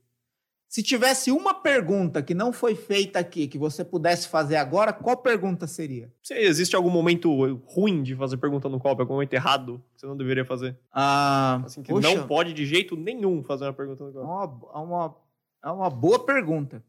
Se 0.66 0.83
tivesse 0.83 1.30
uma 1.30 1.54
pergunta 1.54 2.20
que 2.20 2.35
não 2.35 2.52
foi 2.52 2.74
feita 2.74 3.20
aqui, 3.20 3.46
que 3.46 3.57
você 3.57 3.85
pudesse 3.85 4.26
fazer 4.26 4.57
agora, 4.57 4.92
qual 4.92 5.16
pergunta 5.16 5.68
seria? 5.68 6.12
Se 6.20 6.35
existe 6.35 6.74
algum 6.74 6.90
momento 6.90 7.57
ruim 7.64 8.02
de 8.02 8.16
fazer 8.16 8.38
pergunta 8.38 8.68
no 8.68 8.80
copo, 8.80 9.00
algum 9.00 9.14
momento 9.14 9.33
errado 9.35 9.80
que 9.94 10.00
você 10.00 10.07
não 10.07 10.16
deveria 10.16 10.44
fazer? 10.44 10.76
Ah, 10.90 11.62
assim, 11.64 11.80
que 11.80 11.92
poxa, 11.92 12.12
não 12.12 12.26
pode 12.26 12.52
de 12.52 12.66
jeito 12.66 12.96
nenhum 12.96 13.44
fazer 13.44 13.66
uma 13.66 13.72
pergunta 13.72 14.02
no 14.02 14.12
copo. 14.12 14.68
É 14.74 14.78
uma, 14.78 14.83
uma, 14.83 15.16
é 15.62 15.70
uma 15.70 15.90
boa 15.90 16.24
pergunta. 16.24 16.83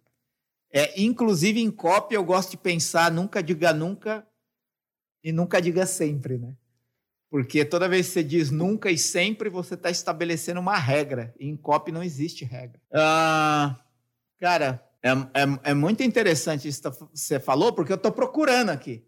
É, 0.71 0.99
inclusive, 0.99 1.61
em 1.61 1.69
cópia, 1.69 2.15
eu 2.15 2.23
gosto 2.23 2.51
de 2.51 2.57
pensar 2.57 3.11
nunca 3.11 3.43
diga 3.43 3.71
nunca 3.71 4.27
e 5.23 5.31
nunca 5.31 5.61
diga 5.61 5.85
sempre, 5.85 6.39
né? 6.39 6.55
Porque 7.35 7.65
toda 7.65 7.89
vez 7.89 8.07
que 8.07 8.13
você 8.13 8.23
diz 8.23 8.49
nunca 8.49 8.89
e 8.89 8.97
sempre, 8.97 9.49
você 9.49 9.73
está 9.73 9.89
estabelecendo 9.89 10.57
uma 10.61 10.77
regra. 10.77 11.35
E 11.37 11.49
em 11.49 11.57
COP 11.57 11.91
não 11.91 12.01
existe 12.01 12.45
regra. 12.45 12.79
Ah, 12.93 13.77
cara, 14.39 14.81
É, 15.03 15.09
é, 15.09 15.71
é 15.71 15.73
muito 15.73 16.01
interessante 16.01 16.65
isso 16.69 16.89
que 16.89 16.97
você 17.13 17.37
falou, 17.37 17.73
porque 17.73 17.91
eu 17.91 17.97
estou 17.97 18.13
procurando 18.13 18.69
aqui. 18.69 19.05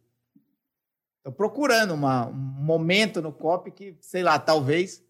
Estou 1.19 1.31
procurando 1.31 1.93
uma, 1.93 2.27
um 2.27 2.33
momento 2.33 3.21
no 3.21 3.31
COP 3.31 3.71
que, 3.71 3.95
sei 4.01 4.23
lá, 4.23 4.37
talvez 4.37 5.01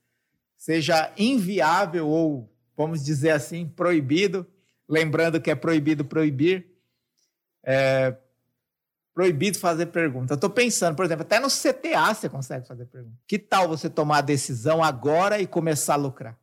seja 0.56 1.12
inviável 1.18 2.08
ou, 2.08 2.56
vamos 2.78 3.04
dizer 3.04 3.32
assim, 3.32 3.68
proibido. 3.68 4.46
Lembrando 4.88 5.42
que 5.42 5.50
é 5.50 5.56
proibido 5.56 6.06
proibir. 6.06 6.68
É, 7.66 8.16
proibido 9.18 9.58
fazer 9.58 9.88
pergunta. 9.88 10.34
Eu 10.34 10.36
estou 10.36 10.48
pensando, 10.48 10.96
por 10.96 11.04
exemplo, 11.04 11.24
até 11.24 11.40
no 11.40 11.48
CTA 11.48 12.14
você 12.14 12.30
consegue 12.30 12.68
fazer 12.68 12.86
pergunta. 12.86 13.18
Que 13.26 13.40
tal 13.40 13.68
você 13.68 13.90
tomar 13.90 14.20
a 14.20 14.22
decisão 14.22 14.84
agora 14.84 15.42
e 15.42 15.48
começar 15.48 15.96
a 15.96 15.98
lucrar? 15.98 16.38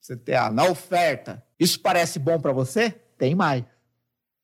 CTA, 0.00 0.52
na 0.52 0.66
oferta. 0.66 1.44
Isso 1.58 1.80
parece 1.80 2.20
bom 2.20 2.38
para 2.38 2.52
você? 2.52 2.92
Tem 3.18 3.34
mais. 3.34 3.64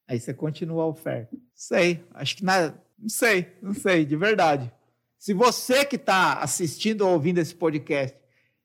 Aí 0.08 0.18
você 0.18 0.34
continua 0.34 0.82
a 0.82 0.86
oferta. 0.86 1.36
Sei, 1.54 2.04
acho 2.14 2.38
que 2.38 2.44
na, 2.44 2.74
não 2.98 3.08
sei, 3.08 3.56
não 3.62 3.74
sei, 3.74 4.04
de 4.04 4.16
verdade. 4.16 4.68
Se 5.16 5.32
você 5.32 5.84
que 5.84 5.94
está 5.94 6.40
assistindo 6.40 7.02
ou 7.02 7.12
ouvindo 7.12 7.38
esse 7.38 7.54
podcast 7.54 8.18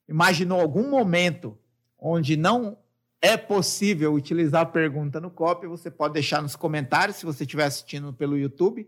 imaginou 0.09 0.59
algum 0.59 0.89
momento 0.89 1.55
onde 1.99 2.35
não 2.35 2.79
é 3.21 3.35
possível 3.35 4.13
utilizar 4.13 4.61
a 4.61 4.65
pergunta 4.65 5.19
no 5.19 5.31
copy, 5.31 5.67
você 5.67 5.89
pode 5.89 6.13
deixar 6.13 6.41
nos 6.41 6.55
comentários 6.55 7.17
se 7.17 7.25
você 7.25 7.43
estiver 7.43 7.65
assistindo 7.65 8.13
pelo 8.13 8.37
YouTube. 8.37 8.87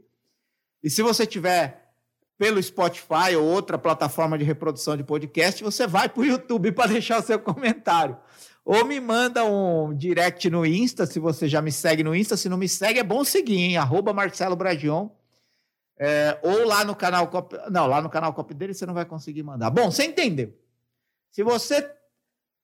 E 0.84 0.90
se 0.90 1.02
você 1.02 1.24
estiver 1.24 1.90
pelo 2.38 2.62
Spotify 2.62 3.36
ou 3.38 3.44
outra 3.44 3.78
plataforma 3.78 4.38
de 4.38 4.46
reprodução 4.46 4.96
de 4.96 5.04
podcast, 5.04 5.62
você 5.64 5.86
vai 5.86 6.08
para 6.08 6.22
o 6.22 6.26
YouTube 6.26 6.72
para 6.72 6.92
deixar 6.92 7.20
o 7.20 7.24
seu 7.24 7.38
comentário. 7.40 8.18
Ou 8.64 8.86
me 8.86 9.00
manda 9.00 9.44
um 9.44 9.94
direct 9.96 10.50
no 10.50 10.66
Insta, 10.66 11.06
se 11.06 11.20
você 11.20 11.48
já 11.48 11.62
me 11.62 11.72
segue 11.72 12.04
no 12.04 12.16
Insta. 12.16 12.38
Se 12.38 12.48
não 12.48 12.58
me 12.58 12.70
segue, 12.70 13.00
é 13.00 13.04
bom 13.04 13.24
seguir, 13.24 13.58
hein? 13.58 13.78
Arroba 13.78 14.14
Marcelo 14.14 14.56
Bragion. 14.56 15.10
É, 15.98 16.40
ou 16.42 16.66
lá 16.66 16.86
no 16.86 16.96
canal 16.96 17.28
Cop... 17.28 17.54
Não, 17.70 17.88
lá 17.88 18.02
no 18.02 18.10
canal 18.10 18.34
Cop 18.34 18.54
dele 18.54 18.74
você 18.74 18.86
não 18.86 18.94
vai 18.94 19.06
conseguir 19.06 19.44
mandar. 19.44 19.70
Bom, 19.70 19.92
você 19.92 20.06
entendeu. 20.06 20.54
Se 21.32 21.44
você. 21.44 21.92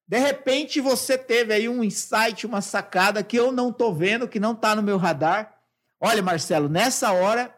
De 0.08 0.20
repente 0.20 0.80
você 0.80 1.18
teve 1.18 1.54
aí 1.54 1.68
um 1.68 1.84
insight, 1.84 2.46
uma 2.46 2.62
sacada 2.62 3.24
que 3.24 3.38
eu 3.38 3.52
não 3.52 3.72
tô 3.74 3.94
vendo, 3.94 4.28
que 4.28 4.40
não 4.40 4.56
tá 4.56 4.76
no 4.76 4.84
meu 4.84 4.98
radar. 4.98 5.60
Olha, 6.00 6.22
Marcelo, 6.22 6.70
nessa 6.70 7.12
hora 7.12 7.56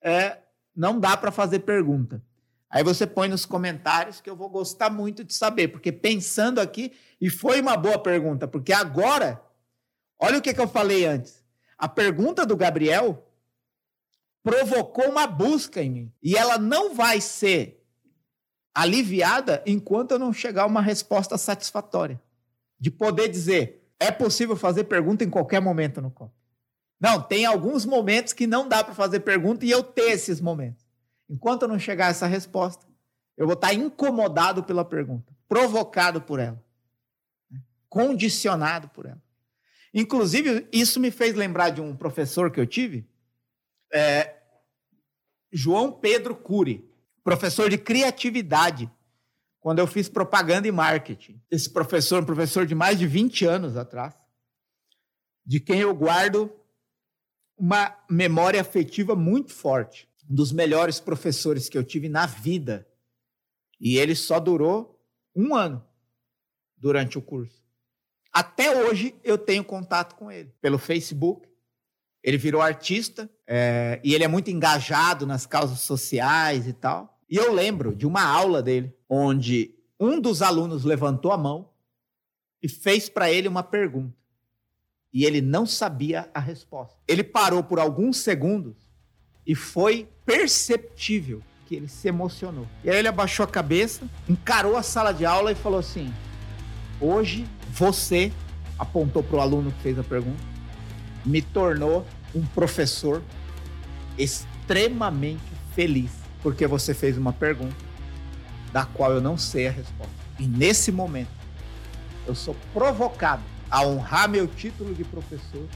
é, 0.00 0.38
não 0.74 1.00
dá 1.00 1.16
para 1.16 1.32
fazer 1.32 1.60
pergunta. 1.60 2.22
Aí 2.70 2.82
você 2.82 3.06
põe 3.06 3.28
nos 3.28 3.46
comentários 3.46 4.20
que 4.20 4.28
eu 4.28 4.36
vou 4.36 4.48
gostar 4.48 4.90
muito 4.90 5.24
de 5.24 5.32
saber, 5.34 5.68
porque 5.68 5.92
pensando 5.92 6.60
aqui, 6.60 6.92
e 7.20 7.30
foi 7.30 7.60
uma 7.60 7.76
boa 7.76 7.98
pergunta, 7.98 8.48
porque 8.48 8.72
agora, 8.72 9.40
olha 10.18 10.38
o 10.38 10.42
que, 10.42 10.52
que 10.52 10.60
eu 10.60 10.68
falei 10.68 11.06
antes. 11.06 11.44
A 11.78 11.88
pergunta 11.88 12.44
do 12.44 12.56
Gabriel 12.56 13.24
provocou 14.42 15.08
uma 15.08 15.26
busca 15.26 15.82
em 15.82 15.90
mim. 15.90 16.12
E 16.22 16.36
ela 16.36 16.58
não 16.58 16.94
vai 16.94 17.20
ser 17.20 17.83
aliviada 18.74 19.62
enquanto 19.64 20.10
eu 20.12 20.18
não 20.18 20.32
chegar 20.32 20.66
uma 20.66 20.82
resposta 20.82 21.38
satisfatória. 21.38 22.20
De 22.78 22.90
poder 22.90 23.28
dizer, 23.28 23.88
é 24.00 24.10
possível 24.10 24.56
fazer 24.56 24.84
pergunta 24.84 25.22
em 25.22 25.30
qualquer 25.30 25.60
momento 25.60 26.02
no 26.02 26.10
copo. 26.10 26.34
Não, 27.00 27.22
tem 27.22 27.44
alguns 27.44 27.84
momentos 27.84 28.32
que 28.32 28.46
não 28.46 28.68
dá 28.68 28.82
para 28.82 28.94
fazer 28.94 29.20
pergunta 29.20 29.64
e 29.64 29.70
eu 29.70 29.82
ter 29.82 30.10
esses 30.12 30.40
momentos. 30.40 30.84
Enquanto 31.28 31.62
eu 31.62 31.68
não 31.68 31.78
chegar 31.78 32.06
a 32.06 32.10
essa 32.10 32.26
resposta, 32.26 32.86
eu 33.36 33.46
vou 33.46 33.54
estar 33.54 33.72
incomodado 33.74 34.62
pela 34.62 34.84
pergunta, 34.84 35.32
provocado 35.48 36.20
por 36.20 36.38
ela, 36.38 36.62
né? 37.50 37.60
condicionado 37.88 38.88
por 38.88 39.06
ela. 39.06 39.22
Inclusive, 39.92 40.66
isso 40.72 40.98
me 40.98 41.10
fez 41.10 41.34
lembrar 41.34 41.70
de 41.70 41.80
um 41.80 41.96
professor 41.96 42.50
que 42.50 42.60
eu 42.60 42.66
tive, 42.66 43.06
é, 43.92 44.36
João 45.52 45.92
Pedro 45.92 46.34
Cury, 46.34 46.84
professor 47.24 47.70
de 47.70 47.78
criatividade, 47.78 48.90
quando 49.58 49.78
eu 49.78 49.86
fiz 49.86 50.08
propaganda 50.08 50.68
e 50.68 50.72
marketing. 50.72 51.42
Esse 51.50 51.70
professor, 51.70 52.22
um 52.22 52.26
professor 52.26 52.66
de 52.66 52.74
mais 52.74 52.98
de 52.98 53.06
20 53.06 53.46
anos 53.46 53.76
atrás, 53.76 54.14
de 55.44 55.58
quem 55.58 55.80
eu 55.80 55.94
guardo 55.94 56.52
uma 57.56 57.96
memória 58.10 58.60
afetiva 58.60 59.16
muito 59.16 59.52
forte. 59.52 60.08
Um 60.28 60.34
dos 60.34 60.52
melhores 60.52 61.00
professores 61.00 61.68
que 61.68 61.78
eu 61.78 61.84
tive 61.84 62.08
na 62.08 62.26
vida. 62.26 62.86
E 63.80 63.96
ele 63.96 64.14
só 64.14 64.38
durou 64.38 65.02
um 65.34 65.54
ano 65.54 65.84
durante 66.76 67.18
o 67.18 67.22
curso. 67.22 67.62
Até 68.32 68.84
hoje 68.84 69.14
eu 69.22 69.38
tenho 69.38 69.64
contato 69.64 70.14
com 70.16 70.30
ele 70.30 70.52
pelo 70.60 70.78
Facebook. 70.78 71.48
Ele 72.22 72.36
virou 72.38 72.60
artista 72.60 73.30
é, 73.46 74.00
e 74.02 74.14
ele 74.14 74.24
é 74.24 74.28
muito 74.28 74.50
engajado 74.50 75.26
nas 75.26 75.46
causas 75.46 75.80
sociais 75.80 76.66
e 76.66 76.72
tal. 76.72 77.13
E 77.34 77.36
eu 77.36 77.52
lembro 77.52 77.96
de 77.96 78.06
uma 78.06 78.22
aula 78.22 78.62
dele, 78.62 78.94
onde 79.08 79.74
um 79.98 80.20
dos 80.20 80.40
alunos 80.40 80.84
levantou 80.84 81.32
a 81.32 81.36
mão 81.36 81.68
e 82.62 82.68
fez 82.68 83.08
para 83.08 83.28
ele 83.28 83.48
uma 83.48 83.64
pergunta 83.64 84.16
e 85.12 85.24
ele 85.24 85.40
não 85.40 85.66
sabia 85.66 86.30
a 86.32 86.38
resposta. 86.38 86.96
Ele 87.08 87.24
parou 87.24 87.64
por 87.64 87.80
alguns 87.80 88.18
segundos 88.18 88.76
e 89.44 89.52
foi 89.52 90.08
perceptível 90.24 91.42
que 91.66 91.74
ele 91.74 91.88
se 91.88 92.06
emocionou. 92.06 92.68
E 92.84 92.90
aí 92.90 92.98
ele 92.98 93.08
abaixou 93.08 93.42
a 93.42 93.48
cabeça, 93.48 94.08
encarou 94.28 94.76
a 94.76 94.82
sala 94.84 95.10
de 95.10 95.26
aula 95.26 95.50
e 95.50 95.56
falou 95.56 95.80
assim: 95.80 96.14
Hoje 97.00 97.44
você, 97.68 98.32
apontou 98.78 99.24
para 99.24 99.38
o 99.38 99.40
aluno 99.40 99.72
que 99.72 99.82
fez 99.82 99.98
a 99.98 100.04
pergunta, 100.04 100.40
me 101.26 101.42
tornou 101.42 102.06
um 102.32 102.46
professor 102.46 103.20
extremamente 104.16 105.42
feliz, 105.74 106.12
porque 106.44 106.66
você 106.66 106.92
fez 106.92 107.16
uma 107.16 107.32
pergunta 107.32 107.74
da 108.70 108.84
qual 108.84 109.10
eu 109.10 109.20
não 109.20 109.38
sei 109.38 109.66
a 109.66 109.70
resposta. 109.70 110.12
E 110.38 110.46
nesse 110.46 110.92
momento, 110.92 111.30
eu 112.26 112.34
sou 112.34 112.54
provocado 112.74 113.42
a 113.70 113.82
honrar 113.82 114.28
meu 114.28 114.46
título 114.46 114.94
de 114.94 115.04
professor 115.04 115.66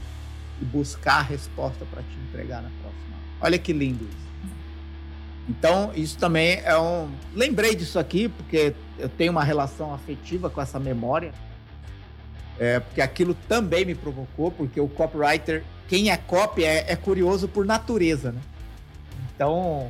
e 0.61 0.65
buscar 0.65 1.15
a 1.15 1.21
resposta 1.23 1.85
para 1.85 2.03
te 2.03 2.15
entregar 2.29 2.61
na 2.61 2.69
próxima. 2.81 3.17
Olha 3.41 3.57
que 3.57 3.73
lindo 3.73 4.03
isso. 4.03 4.29
Então, 5.49 5.91
isso 5.95 6.19
também 6.19 6.61
é 6.63 6.77
um. 6.77 7.09
Lembrei 7.33 7.73
disso 7.73 7.97
aqui, 7.97 8.29
porque 8.29 8.75
eu 8.99 9.09
tenho 9.09 9.31
uma 9.31 9.43
relação 9.43 9.91
afetiva 9.91 10.51
com 10.51 10.61
essa 10.61 10.79
memória. 10.79 11.33
É, 12.59 12.79
porque 12.79 13.01
aquilo 13.01 13.33
também 13.47 13.85
me 13.85 13.95
provocou, 13.95 14.51
porque 14.51 14.79
o 14.79 14.87
copywriter, 14.87 15.63
quem 15.87 16.11
é 16.11 16.17
copy, 16.17 16.63
é, 16.63 16.91
é 16.91 16.95
curioso 16.95 17.47
por 17.47 17.65
natureza, 17.65 18.33
né? 18.33 18.41
Então, 19.33 19.89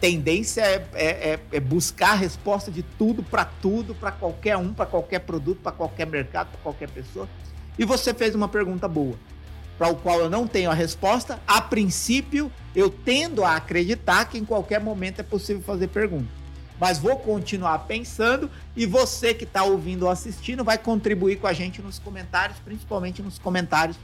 tendência 0.00 0.62
é, 0.62 0.86
é, 0.94 1.06
é, 1.06 1.40
é 1.52 1.60
buscar 1.60 2.12
a 2.12 2.14
resposta 2.14 2.70
de 2.70 2.82
tudo 2.82 3.22
para 3.22 3.44
tudo, 3.44 3.94
para 3.94 4.10
qualquer 4.10 4.56
um, 4.56 4.72
para 4.72 4.86
qualquer 4.86 5.20
produto, 5.20 5.60
para 5.62 5.72
qualquer 5.72 6.06
mercado, 6.06 6.50
para 6.50 6.60
qualquer 6.60 6.88
pessoa. 6.90 7.28
E 7.78 7.84
você 7.84 8.12
fez 8.12 8.34
uma 8.34 8.48
pergunta 8.48 8.88
boa, 8.88 9.16
para 9.76 9.88
o 9.88 9.96
qual 9.96 10.20
eu 10.20 10.30
não 10.30 10.46
tenho 10.46 10.70
a 10.70 10.74
resposta. 10.74 11.40
A 11.46 11.60
princípio, 11.60 12.50
eu 12.74 12.90
tendo 12.90 13.44
a 13.44 13.56
acreditar 13.56 14.24
que 14.26 14.38
em 14.38 14.44
qualquer 14.44 14.80
momento 14.80 15.20
é 15.20 15.22
possível 15.22 15.62
fazer 15.62 15.88
pergunta. 15.88 16.38
Mas 16.80 16.98
vou 16.98 17.16
continuar 17.16 17.80
pensando 17.80 18.50
e 18.76 18.86
você 18.86 19.34
que 19.34 19.44
está 19.44 19.64
ouvindo 19.64 20.04
ou 20.04 20.10
assistindo 20.10 20.62
vai 20.62 20.78
contribuir 20.78 21.36
com 21.36 21.46
a 21.46 21.52
gente 21.52 21.82
nos 21.82 21.98
comentários, 21.98 22.58
principalmente 22.60 23.20
nos 23.20 23.38
comentários 23.38 23.96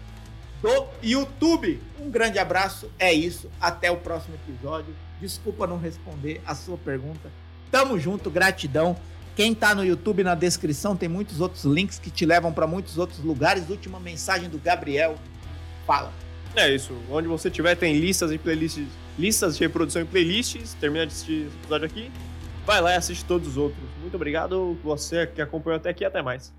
do 0.60 0.86
YouTube. 1.02 1.80
Um 2.00 2.10
grande 2.10 2.38
abraço, 2.38 2.90
é 2.98 3.12
isso. 3.12 3.50
Até 3.60 3.90
o 3.90 3.98
próximo 3.98 4.34
episódio. 4.34 4.94
Desculpa 5.20 5.66
não 5.66 5.78
responder 5.78 6.40
a 6.46 6.54
sua 6.54 6.76
pergunta. 6.76 7.30
Tamo 7.70 7.98
junto, 7.98 8.30
gratidão. 8.30 8.96
Quem 9.36 9.54
tá 9.54 9.74
no 9.74 9.84
YouTube 9.84 10.22
na 10.22 10.34
descrição 10.34 10.96
tem 10.96 11.08
muitos 11.08 11.40
outros 11.40 11.64
links 11.64 11.98
que 11.98 12.10
te 12.10 12.24
levam 12.24 12.52
para 12.52 12.66
muitos 12.66 12.98
outros 12.98 13.18
lugares. 13.18 13.68
Última 13.68 13.98
mensagem 13.98 14.48
do 14.48 14.58
Gabriel. 14.58 15.16
Fala. 15.86 16.12
É 16.54 16.72
isso. 16.72 16.96
Onde 17.10 17.26
você 17.26 17.50
tiver 17.50 17.74
tem 17.74 17.98
listas 17.98 18.30
e 18.30 18.38
playlists, 18.38 18.86
listas 19.18 19.56
de 19.56 19.64
reprodução 19.64 20.02
e 20.02 20.04
playlists. 20.04 20.74
Termina 20.74 21.06
de 21.06 21.12
assistir 21.12 21.46
esse 21.46 21.56
episódio 21.56 21.86
aqui. 21.86 22.12
Vai 22.64 22.80
lá 22.80 22.92
e 22.92 22.96
assiste 22.96 23.24
todos 23.24 23.48
os 23.48 23.56
outros. 23.56 23.82
Muito 24.00 24.14
obrigado 24.14 24.78
você 24.84 25.26
que 25.26 25.42
acompanhou 25.42 25.78
até 25.78 25.90
aqui. 25.90 26.04
Até 26.04 26.22
mais. 26.22 26.52